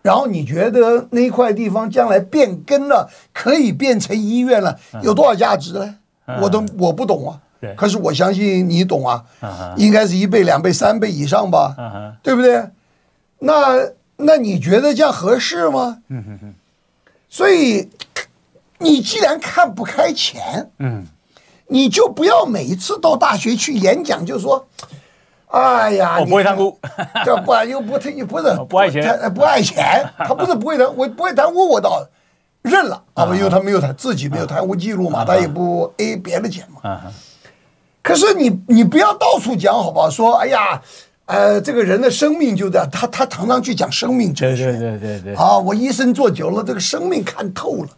[0.00, 5.94] 然后你觉得那块地方将来变更了，可以变成医院了，有多少价值呢？
[6.40, 7.38] 我都我不懂啊。
[7.60, 9.24] 对，可是我相信你懂啊，
[9.76, 11.74] 应该是一倍、两倍、三倍以上吧，
[12.22, 12.62] 对不对？
[13.40, 13.78] 那
[14.16, 15.98] 那你觉得这样合适吗？
[17.28, 17.88] 所以
[18.78, 20.70] 你既然看不开钱，
[21.66, 24.66] 你就不要每一次到大学去演讲就说，
[25.48, 26.78] 哎呀，我不会贪污，
[27.24, 32.04] 这不又不又不是 不爱钱，不爱钱，他不是不会贪，我不会贪污，我倒
[32.62, 37.00] 认了啊，因为他没有他自己没有贪污记录嘛，他也不 A 别的钱嘛。
[38.08, 40.08] 可是你你不要到处讲好不好？
[40.08, 40.80] 说哎呀，
[41.26, 47.88] 呃，这个人的生命就这样，他他常常去讲生命哲学，对对对对啊，我医生做久了，这个生命看透了，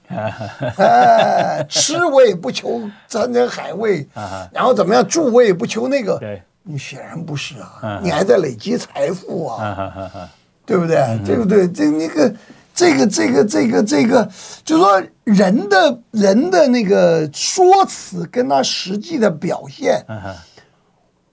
[0.78, 4.04] 哎，吃我也不求山珍海味，
[4.52, 10.28] 然后怎么样住我也不求那个，对，你显然不是啊，你还在累积财富啊，
[10.66, 10.98] 对不对？
[11.24, 11.68] 对不对？
[11.68, 12.34] 这那个。
[12.80, 14.26] 这个这个这个这个，
[14.64, 20.02] 就是说人的人的那个说辞跟他实际的表现，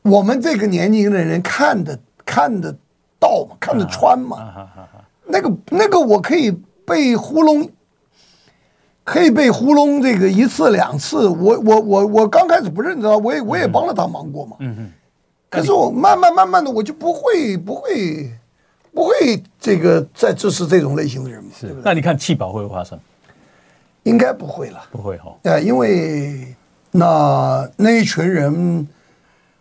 [0.02, 2.76] 我们这个年龄的人看得看得
[3.18, 4.68] 到嘛，看得穿嘛。
[5.26, 6.52] 那个那个我可以
[6.86, 7.70] 被糊弄，
[9.06, 11.30] 可以被糊弄这个一次两次。
[11.30, 14.58] 我我我我刚开始不认得，我也我也帮了他忙过嘛。
[15.50, 18.34] 可是我慢慢慢慢的，我就不会不会。
[18.98, 23.00] 不会，这个再支持这种类型的人是，那你看弃保会不会发生？
[24.02, 25.36] 应该不会了，不会哈。
[25.44, 26.56] 呃，因为
[26.90, 28.88] 那那一群人，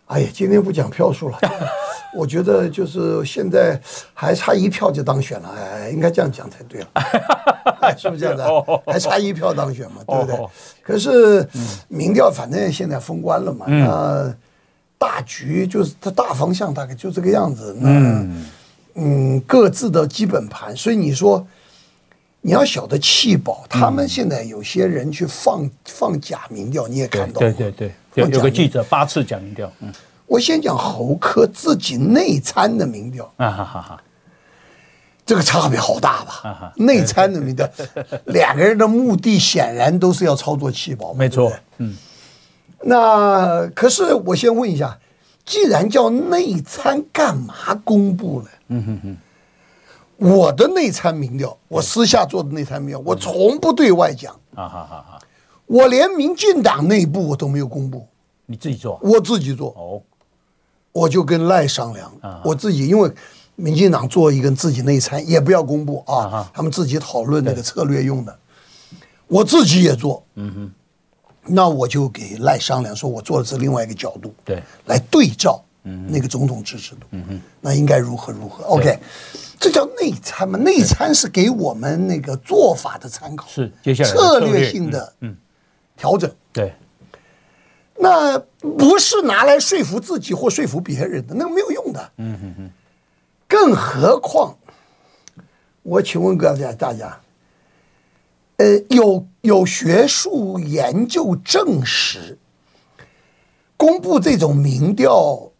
[0.07, 1.37] 哎呀，今天不讲票数了。
[2.17, 3.79] 我觉得就是现在
[4.11, 6.87] 还差一票就当选了，哎，应该这样讲才对了，
[7.95, 8.81] 是不是这样的？
[8.87, 10.47] 还差一票当选嘛，对不对？
[10.81, 11.47] 可是
[11.89, 14.33] 民调反正现在封关了嘛，那
[14.97, 18.43] 大局就是它大方向大概就这个样子，嗯。
[18.99, 21.45] 嗯，各自的基本盘，所以你说
[22.41, 29.71] 你要晓得弃保，他们现在有些人去放放假民调，你也看到，对对对，有有个记者八次假民调。
[29.81, 29.91] 嗯，
[30.25, 34.03] 我先讲侯科自己内参的民调啊哈哈哈，
[35.25, 36.73] 这个差别好大吧？
[36.77, 37.69] 内参的民调，
[38.25, 41.53] 两个人的目的显然都是要操作气保，没错。
[41.77, 41.95] 嗯，
[42.81, 44.97] 那可是我先问一下。
[45.45, 48.49] 既然叫内参，干嘛公布呢？
[48.69, 49.17] 嗯哼哼，
[50.17, 54.33] 我的内参民调，我私下做的内参民调，我从不对外讲。
[54.55, 55.19] 啊哈哈哈！
[55.65, 58.07] 我连民进党内部我都没有公布。
[58.45, 58.99] 你自己做？
[59.03, 59.69] 我自己做。
[59.77, 60.01] 哦，
[60.91, 62.11] 我就跟赖商量，
[62.43, 63.11] 我自己因为
[63.55, 68.39] 民进党做一个自己内参，也不要公布啊，他们自己讨论那个策略用的。
[69.27, 70.23] 我自己也做。
[70.35, 70.71] 嗯哼。
[71.49, 75.63] 那我就给赖商量，说我做的是另外一个角度，对，来对照，
[76.07, 78.99] 那个总统支持度，嗯，那应该如何如何？OK，
[79.59, 80.57] 这叫内参嘛？
[80.59, 85.35] 内参是给我们那个做法的参考，是接下来策略性的嗯。
[85.99, 86.75] 调整，对，
[87.95, 92.71] 那不是拿来说服自己或说服别人的，那个没有用的，嗯嗯嗯，
[93.47, 94.55] 更何况
[95.81, 97.19] 我请问各位大家，
[98.57, 102.37] 呃，有有学术研究证实，
[103.75, 105.51] 公布这种民调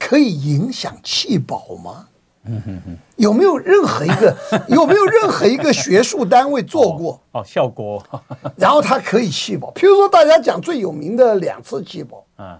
[0.00, 2.08] 可以影响气保吗？
[2.44, 4.34] 嗯哼哼，有没有任何一个
[4.68, 7.20] 有没有任何一个学术单位做过？
[7.32, 8.02] 哦，哦，效果，
[8.56, 9.70] 然后它可以气保。
[9.74, 12.58] 譬如说，大家讲最有名的两次气保，啊，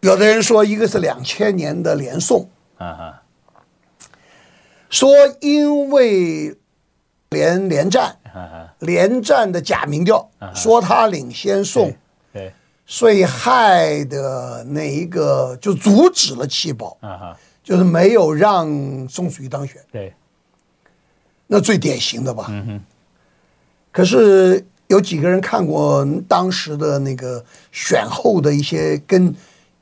[0.00, 2.46] 有的人说一个是两千年的连宋，
[4.90, 6.54] 说因为
[7.30, 11.90] 连连战，啊，连战的假民调，说他领先宋，
[13.12, 17.36] 以害的那一个就阻止了弃保，啊哈。
[17.64, 18.68] 就是没有让
[19.08, 20.12] 宋楚瑜当选，对，
[21.46, 22.46] 那最典型的吧。
[22.48, 22.80] 嗯哼。
[23.92, 29.32] 可是有几个人看过当时的那个选后的一些跟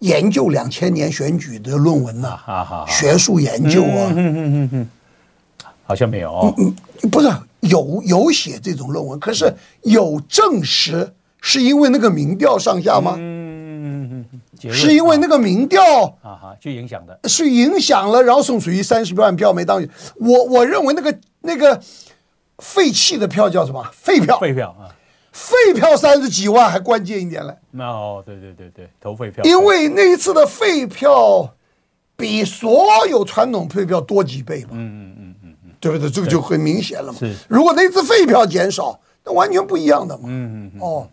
[0.00, 2.52] 研究两千年选举的论文呐、啊？
[2.52, 2.86] 啊哈。
[2.86, 4.12] 学术研究啊。
[4.14, 4.90] 嗯嗯嗯嗯。
[5.84, 6.54] 好像没有哦。
[6.58, 7.28] 嗯嗯，不是
[7.60, 9.50] 有有写这种论文，可是
[9.84, 13.14] 有证实是因为那个民调上下吗？
[13.16, 14.40] 嗯嗯嗯。
[14.72, 15.82] 是因为那个民调
[16.22, 19.88] 啊哈，去影响的，是影响了，然后宋楚瑜三十万票没当选。
[20.16, 21.80] 我我认为那个那个
[22.58, 23.82] 废弃的票叫什么？
[23.90, 24.92] 废票，废票啊，
[25.32, 27.56] 废票三十几万还关键一点嘞。
[27.70, 29.42] 那哦，对对对对，投废票。
[29.44, 31.54] 因为那一次的废票
[32.14, 34.72] 比所有传统废票多几倍嘛。
[34.72, 36.10] 嗯嗯嗯嗯嗯，对不对？
[36.10, 37.18] 这个就很明显了嘛。
[37.18, 40.24] 是，如果那次废票减少，那完全不一样的嘛。
[40.26, 40.80] 嗯嗯嗯。
[40.82, 41.08] 哦。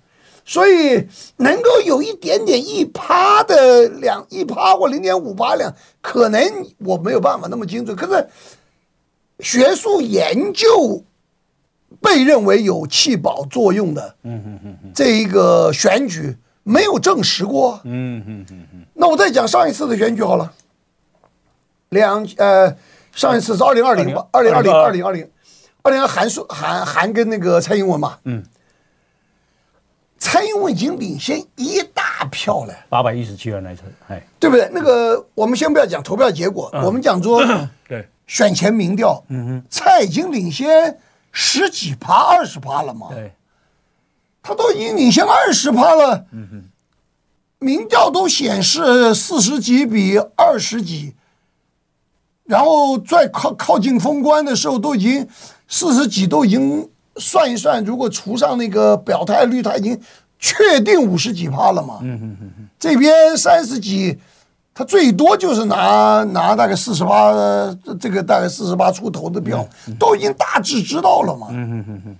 [0.49, 1.05] 所以
[1.35, 6.41] 能够有一点点一趴的两一趴或零点五八两，可能
[6.77, 7.93] 我没有办法那么精准。
[7.93, 8.29] 可是
[9.41, 11.03] 学术研究
[12.01, 18.85] 被认为有弃保作用的，嗯嗯嗯，这一个选举没有证实过，嗯嗯嗯嗯。
[18.93, 20.53] 那我再讲上一次的选举好了，
[21.89, 22.73] 两呃
[23.11, 25.29] 上一次是二零二零吧，二零二零二零二零
[25.81, 28.41] 二零韩说韩韩跟那个蔡英文嘛，嗯。
[30.29, 34.69] 蔡英文已经领先一大票了，八百一十七万来车，哎，对不对？
[34.73, 37.41] 那个我们先不要讲投票结果，我们讲说
[37.87, 38.05] 对。
[38.27, 40.99] 选前民调，嗯哼，蔡已经领先
[41.31, 43.31] 十几趴、二十趴了嘛，对，
[44.43, 46.63] 他都已经领先二十趴了，嗯哼，
[47.59, 51.15] 民调都显示四十几比二十几，
[52.43, 55.25] 然后再靠靠近封关的时候都已经
[55.69, 56.89] 四十几都已经。
[57.19, 59.99] 算一算，如果除上那个表态率，他已经
[60.39, 61.99] 确定五十几趴了嘛。
[62.01, 62.69] 嗯嗯嗯。
[62.79, 64.17] 这边三十几，
[64.73, 67.31] 他最多就是拿拿大概四十八，
[67.99, 71.47] 这个大概四十八出头的票，都已经大致知道了嘛。
[71.51, 72.15] 嗯嗯嗯。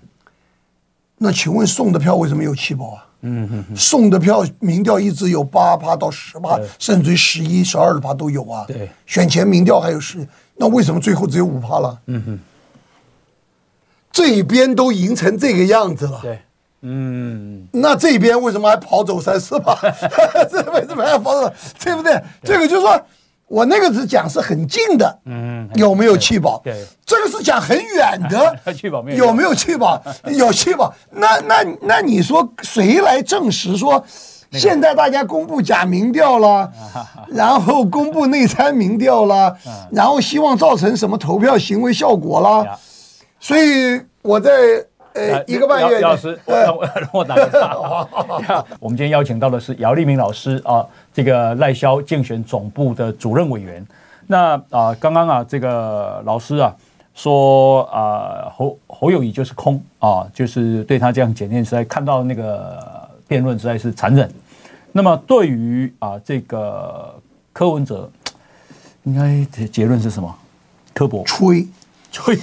[1.20, 3.06] 那请问送的票为什么有七包啊？
[3.22, 3.76] 嗯嗯。
[3.76, 8.66] 送的票民调一直有八趴到十趴，甚至于十一、十二趴都有啊。
[8.68, 8.90] 对。
[9.06, 12.00] 选前民调还有十，那为什么最后只有五趴了？
[12.08, 12.40] 嗯哼。
[14.18, 16.40] 这边都赢成这个样子了，对，
[16.82, 19.78] 嗯，那这边为什么还跑走三四把？
[20.50, 21.54] 这为什么还要跑走？
[21.84, 22.14] 对不对？
[22.42, 23.00] 对这个就是说
[23.48, 26.60] 我那个是讲是很近的，嗯，有没有弃保？
[26.64, 29.26] 对，这个是讲很远的， 弃保没有？
[29.28, 30.02] 有没有弃保？
[30.34, 30.92] 有弃保。
[31.12, 34.04] 那那那你说谁来证实说
[34.52, 36.72] 现在大家公布假民调了，
[37.30, 39.56] 然后公布内参民调了，
[39.92, 42.80] 然后希望造成什么投票行为效果了？
[43.40, 44.52] 所以我在
[45.14, 46.76] 呃一个半月，老师， 让
[47.14, 47.78] 我打个岔。
[48.78, 53.88] 我们今天邀请到的是姚立明老师啊，这个赖萧竞选总部的主任委员。
[54.28, 56.76] 那啊，刚刚啊，这个老师啊
[57.16, 62.78] 说啊，侯侯友谊就是空啊，就是对他这样检验，实在看到那个
[63.30, 64.30] 辩论实在是残忍。
[64.92, 67.16] 那么对于啊这个
[67.54, 68.12] 柯文哲，
[69.04, 70.36] 应该结论是什么？
[70.94, 71.66] 柯博吹。
[72.12, 72.36] 吹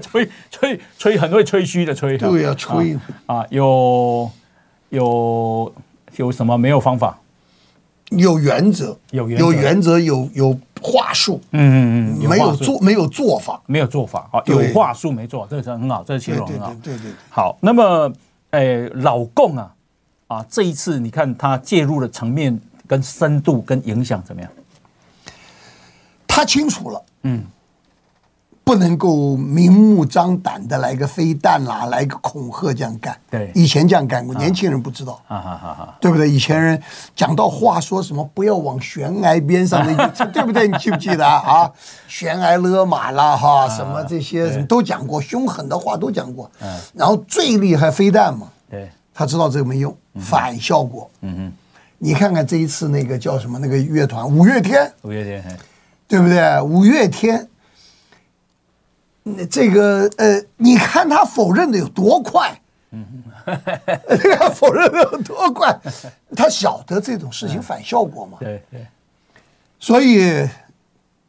[0.00, 2.16] 吹吹吹， 很会吹嘘的吹。
[2.18, 4.30] 对呀，吹啊，有
[4.90, 5.72] 有
[6.16, 7.18] 有什么没有方法？
[8.10, 11.40] 有原则，有有原则，有有话术。
[11.52, 16.72] 嗯嗯嗯，没有做，没有做法，没有做法啊，有话术没做，这个是很好，这个形容很好。
[16.82, 17.10] 对对。
[17.30, 18.12] 好，那么
[18.50, 19.74] 诶，老共啊
[20.28, 24.50] 啊，这一次你看他介入的层面跟深度跟影响怎么样？
[26.28, 27.44] 他清楚了，嗯。
[28.64, 33.14] 不能够明目张胆的来个飞弹啦，来个恐吓这样干。
[33.30, 35.20] 对，以前这样干过，年轻人不知道。
[35.28, 36.28] 啊哈哈哈，对不对？
[36.30, 36.82] 以前人
[37.14, 40.66] 讲到话说什么不要往悬崖边上的， 对不对？
[40.66, 41.70] 你记不记得啊？
[42.08, 46.50] 悬崖勒马啦，哈，什么这些什么都讲过，凶狠的话都讲过。
[46.62, 46.80] 嗯。
[46.94, 48.48] 然后最厉害飞弹嘛。
[48.70, 48.90] 对。
[49.12, 51.10] 他知道这个没用，反效果。
[51.20, 51.52] 嗯嗯。
[51.98, 54.90] 你看看这一次那个叫什么那个乐团五月天。
[55.02, 55.58] 五月天。
[56.08, 56.60] 对不对？
[56.62, 57.46] 五月天。
[59.24, 62.60] 那这个呃，你看他否认的有多快，
[62.92, 63.04] 嗯，
[64.38, 65.76] 他否认的有多快，
[66.36, 68.38] 他晓得这种事情反效果嘛？
[68.38, 68.86] 对对。
[69.80, 70.48] 所以，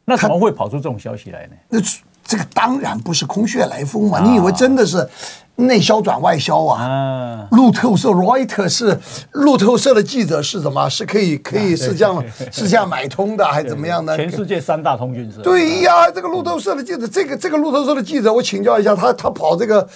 [0.04, 1.56] 那怎么会跑出这种消息来呢？
[1.68, 1.78] 那
[2.24, 4.20] 这个当然不是空穴来风嘛！
[4.20, 5.08] 你以为真的是
[5.56, 7.48] 内销转外销啊？
[7.50, 9.00] 路透社 Reuters 是
[9.32, 10.88] 路透社的记者是什么？
[10.88, 14.16] 是可以可以是这样是这样买通的， 还是怎么样呢？
[14.16, 15.40] 全世界三大通讯社。
[15.42, 19.88] 对呀，这个路透社的记者，这个这个路透社的记者，我请教一下他，他跑这个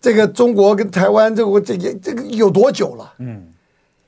[0.00, 3.12] 这个中国跟台湾这个这个这个有多久了？
[3.18, 3.48] 嗯，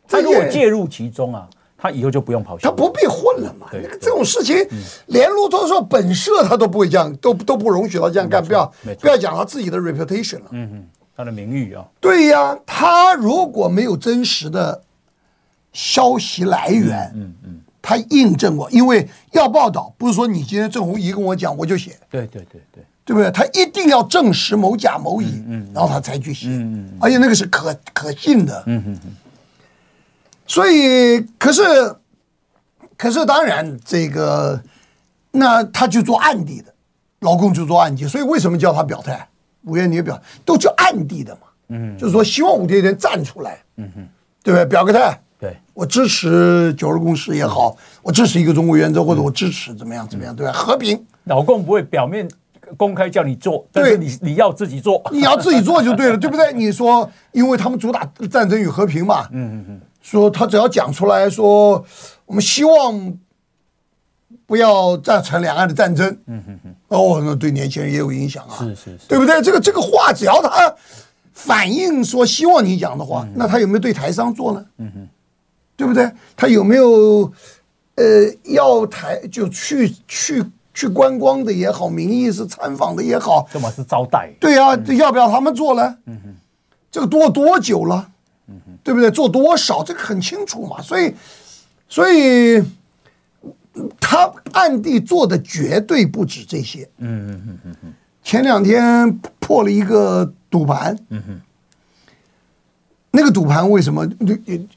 [0.09, 1.47] 他如果介入其中啊。
[1.85, 3.67] 他以后就不用跑，他不必混了嘛。
[3.71, 4.57] 那个这种事情，
[5.09, 8.43] 连路透社本社他都不会这样，都都不容许他这样干。
[8.43, 10.47] 不要不要讲他自己的 reputation 了。
[10.53, 11.85] 嗯嗯，他的名誉啊。
[12.01, 14.81] 对呀，他如果没有真实的
[15.75, 21.99] 消息来源，嗯嗯，他印证过，因为要报道，不是说你今天郑弘仪跟我讲我就写。
[22.09, 23.31] 对对对对，对不对？
[23.31, 26.47] 他一定要证实某甲某乙，嗯，然后他才去写。
[26.49, 28.63] 嗯嗯，而且那个是可可信的。
[28.65, 29.17] 嗯嗯嗯。
[30.47, 31.63] 所以，可是，
[32.97, 34.61] 可是，当然，这个，
[35.31, 36.73] 那他就做暗地的，
[37.21, 39.27] 老公就做暗地，所以为什么叫他表态？
[39.63, 41.41] 五月你也表，都叫暗地的嘛。
[41.69, 43.59] 嗯，就是说希望五月天站出来。
[43.77, 44.09] 嗯哼，
[44.43, 44.67] 对不对？
[44.67, 45.19] 表个态。
[45.41, 50.53] 对，我支持九二共识也好，我支持一个中国原则，或者我支持怎么样怎么样，对吧？
[50.53, 51.03] 和平。
[51.25, 52.29] 老公不会表面
[52.77, 56.53] 公开叫你做，但是你你要自己做，你要自己做就对了，对不对？
[56.53, 59.27] 你说，因为他们主打战争与和平嘛。
[59.33, 59.81] 嗯嗯嗯。
[60.05, 61.83] 说他只要讲出来说，
[62.27, 63.19] 我们希望
[64.45, 66.07] 不要造成两岸的战争。
[66.27, 66.75] 嗯哼哼。
[66.89, 68.59] 哦，那对年轻人也有影响啊。
[68.59, 69.41] 是是是，对不对？
[69.41, 70.75] 这个这个话，只要他
[71.33, 74.67] 反映说希望你讲的话，那他有没有对台商做呢？
[74.77, 75.09] 嗯哼，
[75.75, 76.13] 对不对？
[76.37, 77.33] 他有没有
[77.95, 78.05] 呃
[78.45, 80.45] 要台就去去
[80.75, 84.31] 去观光的也好，名义是参访的也好，这么是招待？
[84.39, 85.97] 对呀，要不要他们做呢？
[86.05, 86.35] 嗯哼，
[86.91, 88.11] 这个多多久了？
[88.47, 89.11] 嗯，对不对？
[89.11, 91.15] 做多少这个很清楚嘛，所以，
[91.89, 92.63] 所以
[94.01, 96.89] 他暗地做的绝对不止这些。
[96.99, 97.95] 嗯嗯嗯嗯嗯。
[98.23, 100.97] 前两天破了一个赌盘。
[101.11, 101.41] 嗯哼。
[103.11, 104.09] 那个赌盘为什么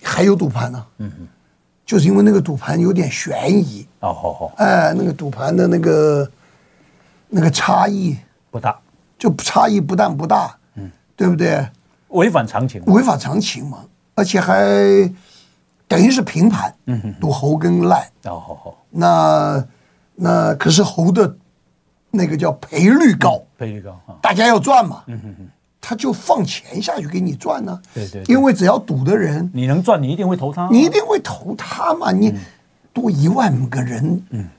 [0.03, 0.85] 还有赌盘呢？
[0.99, 1.27] 嗯哼。
[1.85, 3.87] 就是因为那个赌盘有点悬疑。
[4.01, 4.53] 哦好好。
[4.57, 6.29] 哎，那个赌盘的那个
[7.29, 8.17] 那个差异
[8.51, 8.77] 不大，
[9.17, 11.65] 就差异不但不大，嗯，对不对？
[12.09, 13.79] 违反常情，违反常情嘛，
[14.15, 14.63] 而且还
[15.87, 19.63] 等于是平盘，嗯哼，赌侯跟赖，哦好好，那
[20.15, 21.37] 那可是猴的，
[22.11, 25.47] 那个叫赔率高，赔率高，大家要赚嘛，嗯哼哼，
[25.79, 32.33] 他就放钱下去给你赚呢，对对，因为只要赌的人，你能赚，你一定会投他，你一定会投他嘛，你
[32.93, 34.49] 多一万个人，嗯。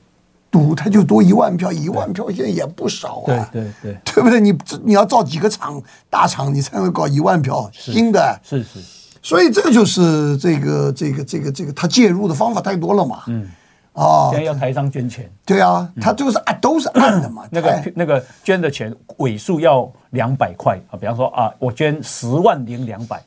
[0.50, 4.40] 赌他就多一万票，一万票现在也不少啊，对对对，对不对？
[4.40, 8.80] 你你要造几个厂大厂，你才能搞一万票新的，是是，
[9.22, 13.46] 所以这个就是这个这个这个这个他介入的方法太多了嘛，嗯，
[13.92, 23.22] 啊，现在要台商捐钱，对啊，他就是啊都是按的嘛，那个那个捐的钱尾数要两百块啊，比方说啊，我捐十万零两百，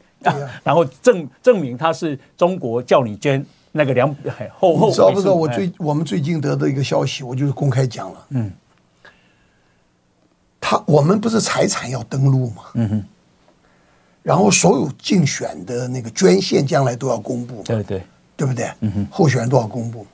[0.63, 3.45] 然后证证明他是中国叫你捐。
[3.71, 4.13] 那个两
[4.57, 5.33] 后后，你知道不知道？
[5.33, 8.25] 我最我们最近得到一个消息，我就是公开讲了。
[8.29, 8.51] 嗯，
[10.59, 12.63] 他我们不是财产要登录吗？
[12.73, 13.05] 嗯哼。
[14.23, 17.63] 然后所有竞选的那个捐献将来都要公布。
[17.63, 18.03] 对对，
[18.35, 18.69] 对不对？
[18.81, 19.07] 嗯哼。
[19.09, 20.05] 候选人都要公布。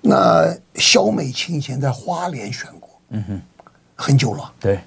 [0.00, 2.90] 那肖美琴以前在花莲选过。
[3.10, 3.42] 嗯哼。
[3.94, 4.52] 很久了。
[4.58, 4.80] 对。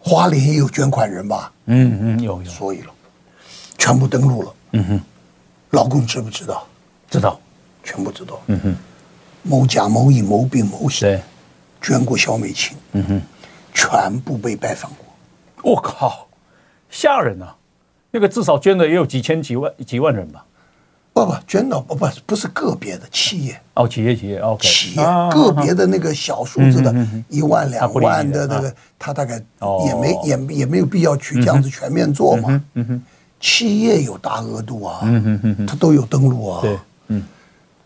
[0.00, 1.52] 花莲也有捐款人吧？
[1.66, 2.50] 嗯嗯，有有。
[2.50, 2.92] 所以了，
[3.78, 4.54] 全部登录了。
[4.72, 5.00] 嗯哼。
[5.70, 6.66] 老公知不知道？
[7.10, 7.40] 知道，
[7.82, 8.40] 全部知道。
[8.46, 8.76] 嗯哼，
[9.42, 11.20] 某甲、某乙、某丙、某乙，对，
[11.80, 12.76] 捐过小美琴。
[12.92, 13.20] 嗯哼，
[13.74, 15.72] 全部被拜访过。
[15.72, 16.28] 我靠，
[16.90, 17.54] 吓人啊！
[18.10, 20.44] 那个至少捐的也有几千几万几万人吧？
[21.12, 23.60] 不不，捐的不不不是个别的企业。
[23.74, 24.66] 哦，企业企业，OK。
[24.66, 26.94] 企业个别的那个小数字的，
[27.28, 29.42] 一万两万的那个，他大概
[29.86, 32.62] 也没也也没有必要去这样子全面做嘛。
[32.74, 33.02] 嗯哼。
[33.40, 35.00] 企业有大额度啊，
[35.66, 36.78] 他都有登录啊，对，
[37.08, 37.22] 嗯，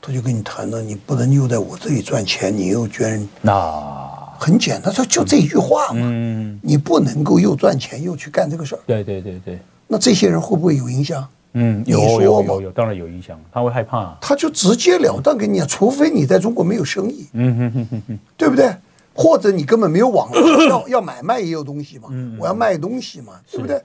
[0.00, 4.10] 他就跟你谈了，你不能又在我这里赚钱，你又捐，那。
[4.42, 11.24] 很简单，他就这一句话嘛，嗯，你不能够又赚钱又去干这个事儿，对对对对，那这些人会不会有影响？
[11.52, 18.74] 嗯，有有有有，当然有影响，他会害怕，他就直截了当跟你讲，除非你在中国没有生意，嗯哼哼哼哼，对不对？
[19.14, 23.80] 或者你根本没有网络，要要买卖也有东西嘛，我要卖东西嘛，对不对？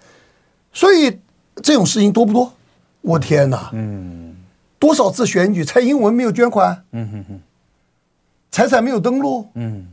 [0.73, 1.19] 所以。
[1.63, 2.53] 这种事情多不多？
[3.01, 3.69] 我天哪！
[3.73, 4.35] 嗯，
[4.79, 7.39] 多少次选举，蔡英文没有捐款，嗯哼哼，
[8.51, 9.87] 财产没有登录，嗯，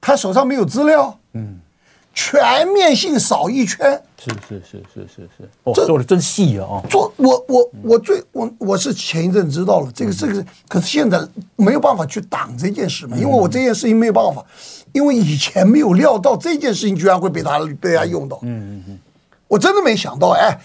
[0.00, 1.60] 他手上没有资料，嗯，
[2.12, 6.66] 全面性扫一圈，是是是是是是，哦，做的真细啊！
[6.66, 11.20] 哦，做我我我最我我是前一阵知道了这个这个，可是现在
[11.56, 14.44] 没有办法去挡这件事嘛，因为我这件事情没有办法，
[14.92, 18.98] 因为以前没有料到这件事情居然会被他被他用到，嗯嗯嗯，
[19.52, 20.58] 我真的没想到，哎。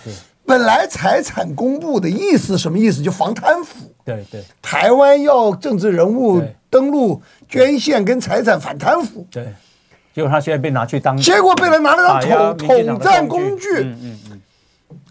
[0.46, 3.04] 本来财产公布的意思什么意思？
[3.04, 3.80] 就防贪腐。
[4.06, 4.42] 对对。
[4.62, 9.28] 台湾要政治人物登录捐献跟财产反贪腐。
[9.30, 9.46] 对。
[10.16, 11.18] 结果他现在被拿去当。
[11.18, 13.68] 结果被人拿来当统统战工具。
[13.80, 14.37] 嗯嗯嗯。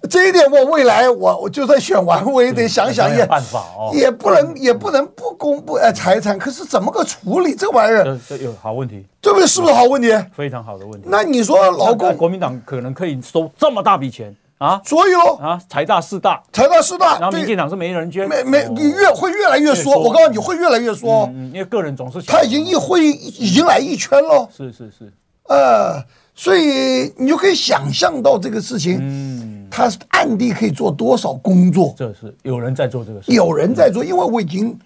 [0.07, 8.19] 这一点我未来我我就算选完我也得想想也办法哦，也不能也不能不公布哎财产，可是怎么个处理这玩意儿？
[8.29, 9.47] 这有好问题，对不对？
[9.47, 10.15] 是不是好问题？
[10.35, 11.09] 非常好的问题。
[11.11, 14.35] 那你说老公国民党可能可以收这么大笔钱？
[14.59, 25.13] 啊，所以喽，啊，财大势大，财大势大，然后民进党是没人捐，没没，你越会越来越缩，我告诉你会越来越缩，嗯，因为个人总是他已经一会已经来一圈了，是是是，
[25.51, 26.03] 呃，
[26.37, 34.79] 所以你就可以想象到这个事情，嗯，他暗地可以做多少工作，这是有人在做这个事，有人在做，因为我已经。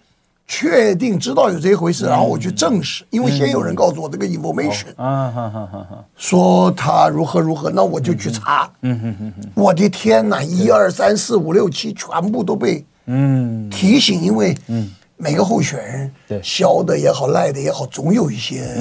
[0.52, 8.68] 确定知道有这一回事，然后我去证实，因为先有人告诉我这个 information，哈哈哈说他如何如何，那我就去查。
[8.80, 13.70] 嗯哼哼哼我的天哪，一二三四五六七，全部都被嗯。
[13.70, 14.90] 提醒，因为嗯。
[15.16, 16.40] 每个候选人，对。
[16.42, 18.74] 消的也好，赖的也好，总有一些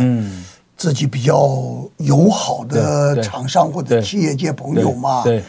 [0.79, 1.35] 自己比较
[1.97, 5.21] 友好的厂商或者企业界朋友嘛。
[5.23, 5.43] 对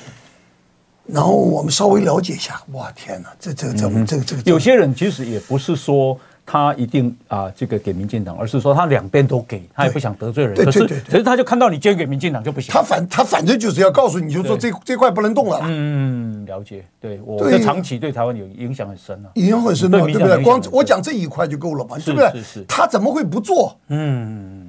[1.06, 6.16] 然后我们稍微了解一下，哇天哪，这这这这这这个有些人其实也不是说
[6.46, 10.54] 他一定啊这个给民进党，而是说他两边都给，他也不想得罪人。
[10.54, 12.72] 可是可是他就看到你捐给民进党就不行。
[12.72, 15.60] 他反他反正就是要告诉你，就说这这块不能动了。
[15.64, 16.84] 嗯，了解。
[17.00, 20.42] 对，我这长期对台湾有影响很深啊，影响很深嘛，对不对？
[20.44, 22.64] 光我讲这一块就够了嘛，对不对？
[22.68, 23.76] 他怎么会不做？
[23.88, 24.59] 嗯。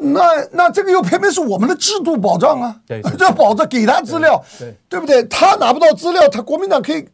[0.00, 0.22] 那
[0.52, 5.22] 那这个又偏偏是我们的制度保障啊，对，这保障给他资料，对，对不对？
[5.24, 7.06] 他拿不到资料，他国民党可以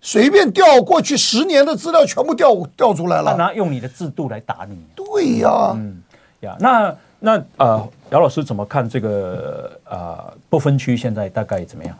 [0.00, 3.36] 随便调过去十年的资料，全部调调出来了。
[3.36, 4.76] 拿用你的制度来打你。
[4.94, 6.02] 对呀，嗯
[6.40, 11.96] 呀，那那呃，姚老师怎么看这个呃不分区现在大概怎么样？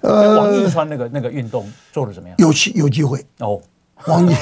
[0.00, 2.36] 呃，王一川那个那个运动做的怎么样？
[2.38, 3.60] 有机有机会哦。
[4.06, 4.36] 王爷，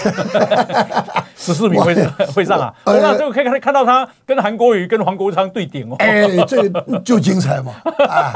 [1.36, 1.94] 十四名会
[2.34, 2.72] 会上啊？
[2.84, 5.96] 那这个可以看看到他跟韩国瑜跟黄国昌对顶哦。
[5.98, 6.68] 哎，这
[7.00, 7.72] 就精彩嘛！
[8.08, 8.32] 啊，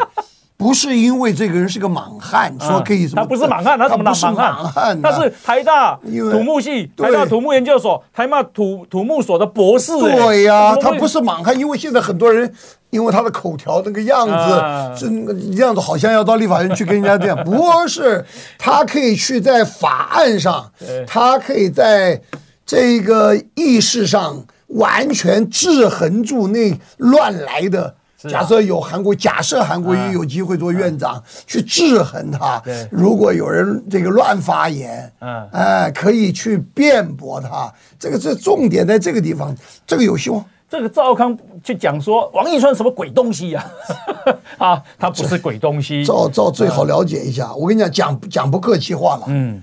[0.57, 3.23] 不是因为这个人是个莽汉，说可以什么？
[3.23, 5.01] 他不是莽汉，他怎么当莽汉？
[5.03, 9.93] 他是台大土木系、台大土木研究所、台大土土木所的博士。
[9.99, 12.53] 对呀，他不是莽汉，因为现在很多人。
[12.91, 18.25] 因为他的口条那个样子，这那个样子，好像要到立法院去跟人家这样， 不是，
[18.57, 20.71] 他可以去在法案上，
[21.05, 22.21] 他可以在
[22.65, 27.97] 这个意识上完全制衡住那乱来的。
[28.31, 32.63] 假设有韩国，假设韩国瑜有机会做院长，去制衡他。
[32.91, 37.73] 如果有人这个乱发言，嗯哎，可以去辩驳他。
[37.99, 39.55] 这个是重点在这个地方，
[39.87, 40.45] 这个有希望。
[40.69, 43.65] 这个赵康去讲说王一川什么鬼东西呀？
[44.59, 46.05] 啊，他不是鬼东西。
[46.05, 47.55] 赵赵最好了解一下。
[47.55, 49.25] 我跟你讲，讲讲不客气话了。
[49.29, 49.63] 嗯。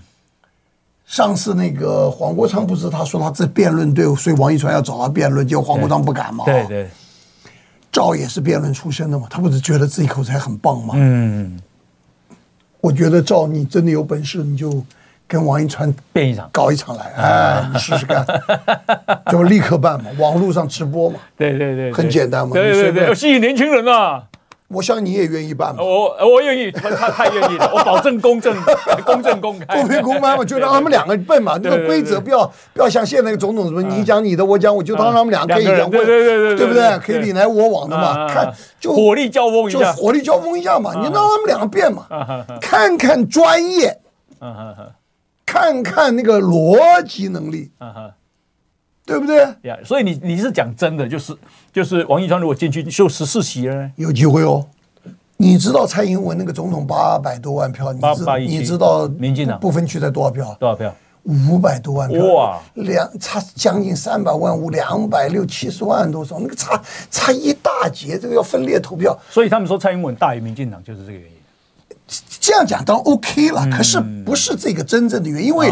[1.05, 6.45] 上次那个黄国昌不是他说他这辩论队，所以王一川要找他辩论，结果黄国昌不敢嘛。
[6.45, 6.89] 对对。
[7.91, 10.93] 赵也是辩论出身的嘛，他不是觉得自己口才很棒吗？
[10.97, 11.59] 嗯。
[12.79, 14.83] 我觉得赵，你真的有本事，你就。
[15.27, 18.25] 跟王一川辩一场，搞一场来，哎， 你试试看，
[19.31, 24.25] 就立刻办嘛，网络上直播嘛，对对对，很简单嘛，对对对，吸引年轻人啊，
[24.73, 28.55] 我想你也愿意办吧，我我愿意，他太愿意了， 我保证公正、
[29.05, 36.97] 公正、公开、公平公开嘛，就让他们两个笨嘛，那个规则不要不要像现在那个总统什么，你讲你的，我讲我，就当他们两个可以讲，对对对对不对？
[36.99, 42.05] 可以你来我往的嘛，看就火力交锋一下，火力交锋一下嘛，你让他们两个变嘛，
[42.61, 43.97] 看看专业。
[45.45, 47.69] 看看那个逻辑能力，
[49.05, 49.43] 对不对？
[49.63, 51.35] 呀，所以你你是讲真的，就是
[51.73, 54.65] 就是王义川如果进去就十四席了，有机会哦。
[55.37, 60.55] 你知道蔡英文那个总统八百多万票，你知你知道民进党不分区才多少票？
[60.59, 60.93] 多少票？
[61.23, 69.17] 五百多万票哇，两差将近三百万五两百六七十万多少，那个差差一大截，这个要分裂投票。
[69.29, 71.37] 所以他们说蔡英文大于民进党，就是这个原因。
[72.39, 75.71] 这样讲当然 OK 了，可是不是这个真正的原因，因为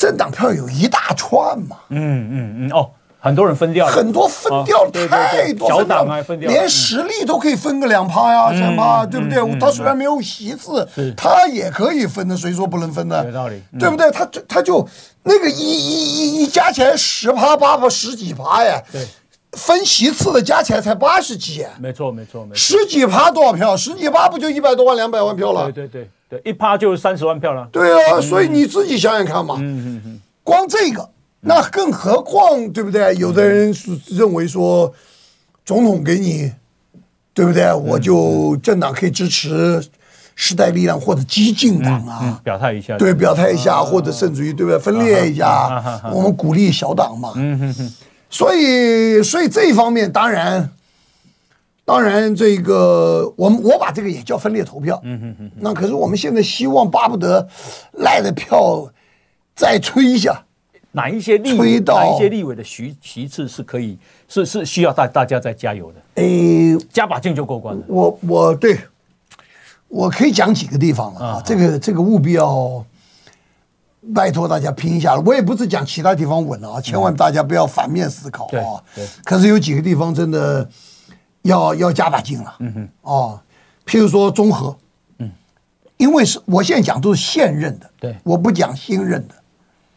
[0.00, 1.76] 政党票有一大串嘛。
[1.90, 2.88] 嗯嗯嗯哦，
[3.18, 9.58] 很多人分掉了，很多分掉了太多，小党啊分掉，连实力都可以分个两趴呀，三趴，对不对？
[9.60, 13.22] 他虽然没有席次，他也可以分的，谁说不能分的？
[13.26, 14.10] 有道理，对不对？
[14.10, 14.88] 他就他就
[15.24, 18.82] 那个一一一一加起来十趴八趴十几趴呀。
[18.90, 19.06] 对。
[19.52, 23.76] 分席次的加起来才八十几，没错没错没错，十几趴多少票？
[23.76, 25.64] 十几趴不就一百多万两百万票了？
[25.72, 27.68] 对对对对，一趴就三十万票了。
[27.72, 29.56] 对啊，所以你自己想想看嘛。
[29.58, 30.20] 嗯嗯嗯。
[30.44, 31.10] 光这个，
[31.40, 33.14] 那更何况对不对？
[33.16, 34.94] 有的人是认为说，
[35.64, 36.52] 总统给你，
[37.34, 37.72] 对不对？
[37.74, 39.84] 我就政党可以支持
[40.36, 42.96] 时代力量或者激进党啊，表态一下。
[42.96, 44.78] 对，表态一下，或者甚至于对不对？
[44.78, 47.32] 分裂一下，我们鼓励小党嘛。
[47.34, 47.94] 嗯嗯嗯。
[48.30, 50.70] 所以，所以这一方面，当然，
[51.90, 55.00] 当然，这个我们我把这个也叫分裂投票。
[55.02, 55.50] 嗯嗯嗯。
[55.56, 57.48] 那可是我们现在希望巴不得
[57.94, 58.88] 赖的票
[59.56, 60.44] 再吹一下，
[60.92, 66.22] 哪一些立委，哪一些立委的席席次是可以是是需要大大家再加油的。
[66.22, 67.82] 诶，加把劲就过关了。
[67.88, 68.78] 我我对，
[69.88, 71.42] 我可以讲几个地方了啊。
[71.44, 72.84] 这个这个务必要。
[74.14, 78.80] 拜托大家拼一下了，我也不是讲其他地方稳了啊，千万大家不要反面思考啊。
[79.24, 80.66] 可是有几个地方真的
[81.42, 82.54] 要要加把劲了。
[82.58, 82.88] 嗯哼。
[83.02, 83.40] 哦，
[83.86, 84.76] 譬如说中和。
[85.18, 85.30] 嗯。
[85.96, 87.90] 因为是我现在讲都是现任的。
[87.98, 88.16] 对。
[88.22, 89.34] 我不讲新任的。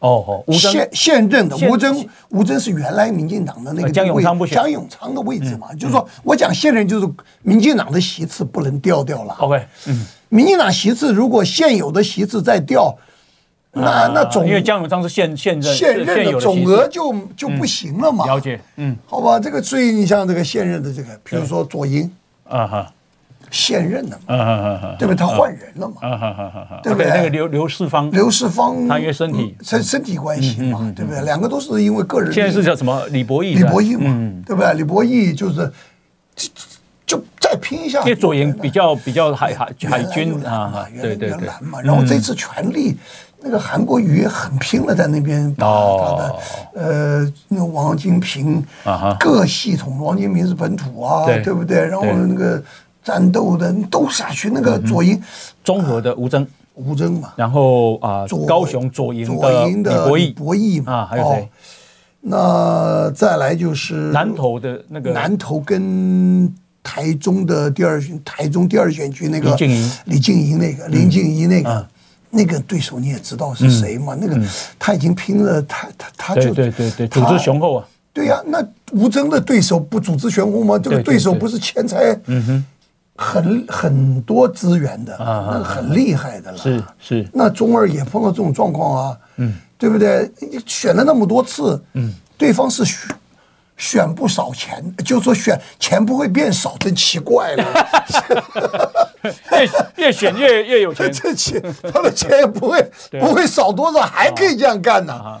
[0.00, 0.52] 哦哦。
[0.52, 7.08] 现现任的吴征，吴征是原来民进党的那个江永昌不江永昌的位置嘛，就是说我讲现任就是
[7.42, 9.34] 民进党的席次不能调掉了。
[9.40, 9.66] OK。
[9.86, 10.06] 嗯。
[10.28, 12.96] 民进党席次如果现有的席次再调。
[13.74, 18.24] 那那总因为江永章是现现任现任的总额就就不行了嘛？
[18.24, 22.08] 了解，嗯，好吧，这个所以你像这个现任的这个，比如说左营，
[22.48, 22.92] 啊哈，
[23.50, 25.18] 现任的嘛，啊哈哈，对不对？
[25.18, 27.08] 他换人了嘛，啊哈哈哈，对不对？
[27.10, 31.20] 那个刘刘世芳，刘世芳，他因为身体身身体关系嘛，对不对？
[31.22, 32.32] 两个都是因为个人。
[32.32, 33.04] 现在是叫什么？
[33.08, 34.72] 李博义，李博义嘛，对不对？
[34.74, 35.72] 李博义就是
[36.36, 36.48] 就
[37.06, 41.48] 就再拼一下，因为左营比较比较海海海军啊，对对对，
[41.82, 42.96] 然后这次全力。
[43.46, 46.36] 那个韩国瑜很拼了，在那边把他的
[46.74, 48.64] 呃，那个王金平
[49.20, 51.52] 各系统，王金平是本土啊，对。
[51.52, 51.84] 不对？
[51.84, 52.62] 然后那个
[53.02, 55.22] 战斗的都下去，那个左营
[55.62, 59.26] 综合的吴征，吴征嘛，然后啊，高雄左营
[59.82, 60.80] 的李博义。
[60.80, 61.48] 嘛，啊，还有谁？
[62.22, 65.12] 那再来就是南投的那个。
[65.12, 66.50] 南投跟
[66.82, 71.86] 台中的第二选台中第二选区那个李静怡，李静怡那个林静怡那个。
[72.34, 74.16] 那个对手你也知道是谁嘛？
[74.20, 74.38] 那个
[74.78, 77.86] 他已经拼了，他他他就对对对，组织雄厚啊。
[78.12, 80.78] 对呀，那吴征的对手不组织雄厚吗？
[80.78, 82.64] 这个对手不是钱财，嗯哼，
[83.16, 86.58] 很很多资源的，那个很厉害的了。
[86.58, 87.28] 是是。
[87.32, 90.30] 那中二也碰到这种状况啊，嗯，对不对？
[90.40, 93.10] 你选了那么多次，嗯，对方是选。
[93.76, 97.64] 选不少钱，就说选钱不会变少，真奇怪了。
[99.96, 101.62] 越越选越越有钱，这钱
[101.92, 105.12] 他的钱也不会不会少多少，还可以这样干呢。
[105.12, 105.40] 啊，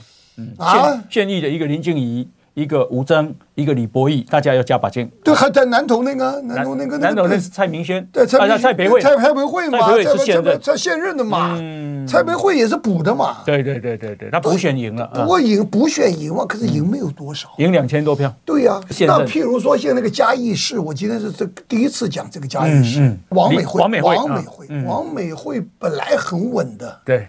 [0.58, 2.28] 啊，现役的一个林静仪。
[2.54, 5.10] 一个吴征，一个李博义，大家要加把劲。
[5.24, 11.58] 对，还在南投那个，南投那个，南投那是蔡明轩，对，蔡蔡培慧，蔡培慧嘛，蔡培慧是现任，蔡现任的嘛，
[12.06, 13.38] 蔡培慧也是补的嘛。
[13.44, 18.32] 对对对对对，他补选赢了，不过赢补选赢嘛，可是赢没有多少，赢两千多票。
[18.44, 27.26] 对呀，那譬如说现在那个嘉义市，我今天是这第一次讲这个嘉义市，王美惠，王美惠，王美惠，王美惠本来很稳的，对，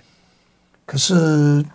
[0.86, 1.66] 可是。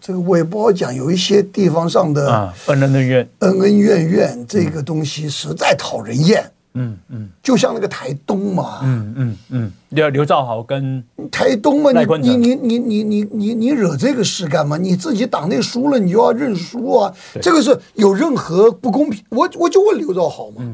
[0.00, 6.50] 这个我也不好讲，有一些地方上的恩恩怨恩恩怨怨，这个东西实在讨人厌。
[6.74, 14.76] 嗯嗯，就像那个台东嘛，嗯嗯嗯，刘刘兆豪跟台东嘛，你你你你你你你惹这个事干嘛？
[14.76, 17.12] 你自己党内输了，你就要认输啊！
[17.42, 19.20] 这个是有任何不公平？
[19.30, 20.64] 我我就问刘兆豪嘛，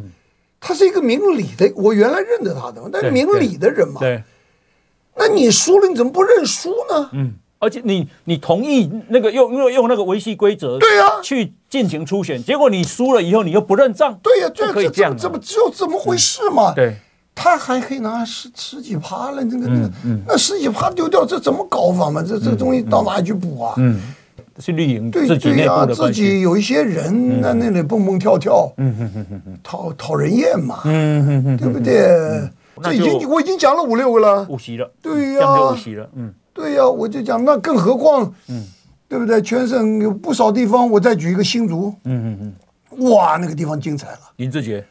[0.61, 4.23] 他是一个明理的，我原来认得他的，但是明理的人嘛，对，
[5.17, 7.09] 那你输了，你怎么不认输呢？
[7.15, 7.33] 嗯。
[7.59, 16.73] 而且你你同意那个用用用那个维系规则对呀去进行初选，结果你输了以后你又不认账，对呀，就可以这样，这不就这么回事嘛？
[16.75, 16.97] 对，
[17.35, 19.91] 他还可以拿十十几趴了，那个那个
[20.27, 22.23] 那十几趴丢掉，这怎么搞法嘛？
[22.23, 23.75] 这这东西到哪里去补啊？
[23.79, 24.01] 嗯，
[24.59, 32.49] 是绿营对对呀，自己有一些人在那里蹦蹦跳跳，嗯嗯嗯嗯讨讨人厌嘛，嗯嗯嗯，对不对？
[32.83, 36.33] 这已经我已经讲了五六个了，五席了，对呀，讲五席了，嗯。
[36.53, 38.65] 对呀、啊，我就讲，那更何况，嗯，
[39.07, 39.43] 对不对？
[39.43, 42.55] 全省有不少地方，我再举一个新竹，嗯嗯
[42.99, 44.19] 嗯，哇，那个地方精彩了。
[44.37, 44.83] 林志杰，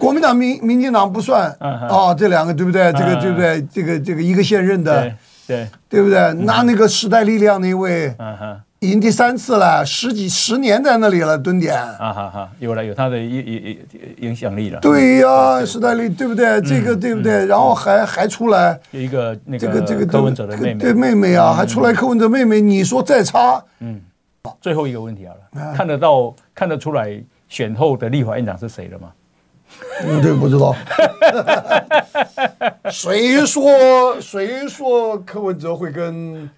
[0.00, 2.92] 国民党、民民进党不算 啊，这两个对不对？
[2.94, 3.62] 这个对不对？
[3.72, 5.08] 这个这个一个现任的，
[5.46, 6.34] 对对不对？
[6.34, 8.60] 拿那个时代力量那位，嗯哼。
[8.84, 13.78] 已经第三次了，十几十年在那里了，蹲点啊哈哈，有了有他的影影
[14.18, 14.78] 影响力了。
[14.80, 16.60] 对呀，时代力对不对？
[16.60, 17.46] 这个对不对？
[17.46, 23.98] 然后还还出来有一个那个这个这个柯文哲的妹妹，对妹妹啊，还出来柯文哲妹妹，你说再差，嗯，
[24.60, 27.18] 最后一个问题好了，看得到看得出来
[27.48, 29.08] 选后的立法院长是谁了吗？
[30.06, 30.76] 我这个不知道。
[32.92, 36.48] 谁说谁说柯文哲会跟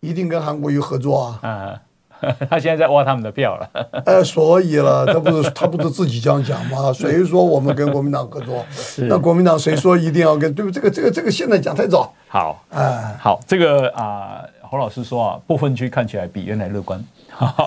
[0.00, 1.48] 一定跟韩国瑜合作啊？
[1.48, 1.80] 啊。
[2.50, 3.70] 他现在在挖他们的票了，
[4.04, 6.92] 呃， 所以了，他不是他不是自己这样讲吗？
[6.92, 8.62] 谁说我们跟国民党合作？
[9.08, 10.52] 那国民党谁说一定要跟？
[10.52, 10.70] 对不？
[10.70, 12.12] 这个这个这个现在讲太早。
[12.28, 17.02] 好，哎，好，这个啊，侯老师说啊，部分区看起来比原来乐观。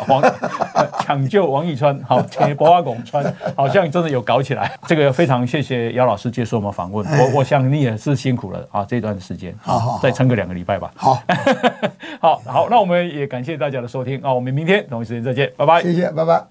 [0.07, 0.21] 王
[0.99, 3.23] 抢救王义川，好，铁博阿拱川，
[3.55, 4.71] 好像真的有搞起来。
[4.87, 10.91] 这个非常谢谢姚老师接受我们访问，我我想你也是辛苦了啊，这段时间，好，好，再撑个两个礼拜吧。
[10.95, 11.21] 好，
[12.21, 16.43] 好好，那我们也感谢大家的收听啊，我们明天同一时间再见，拜拜，谢谢，拜拜。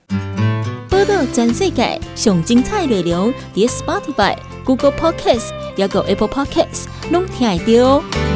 [0.90, 8.31] 报道全世界上精彩内容，点 Spotify、Google Podcasts，还有 Apple Podcasts，拢听得到。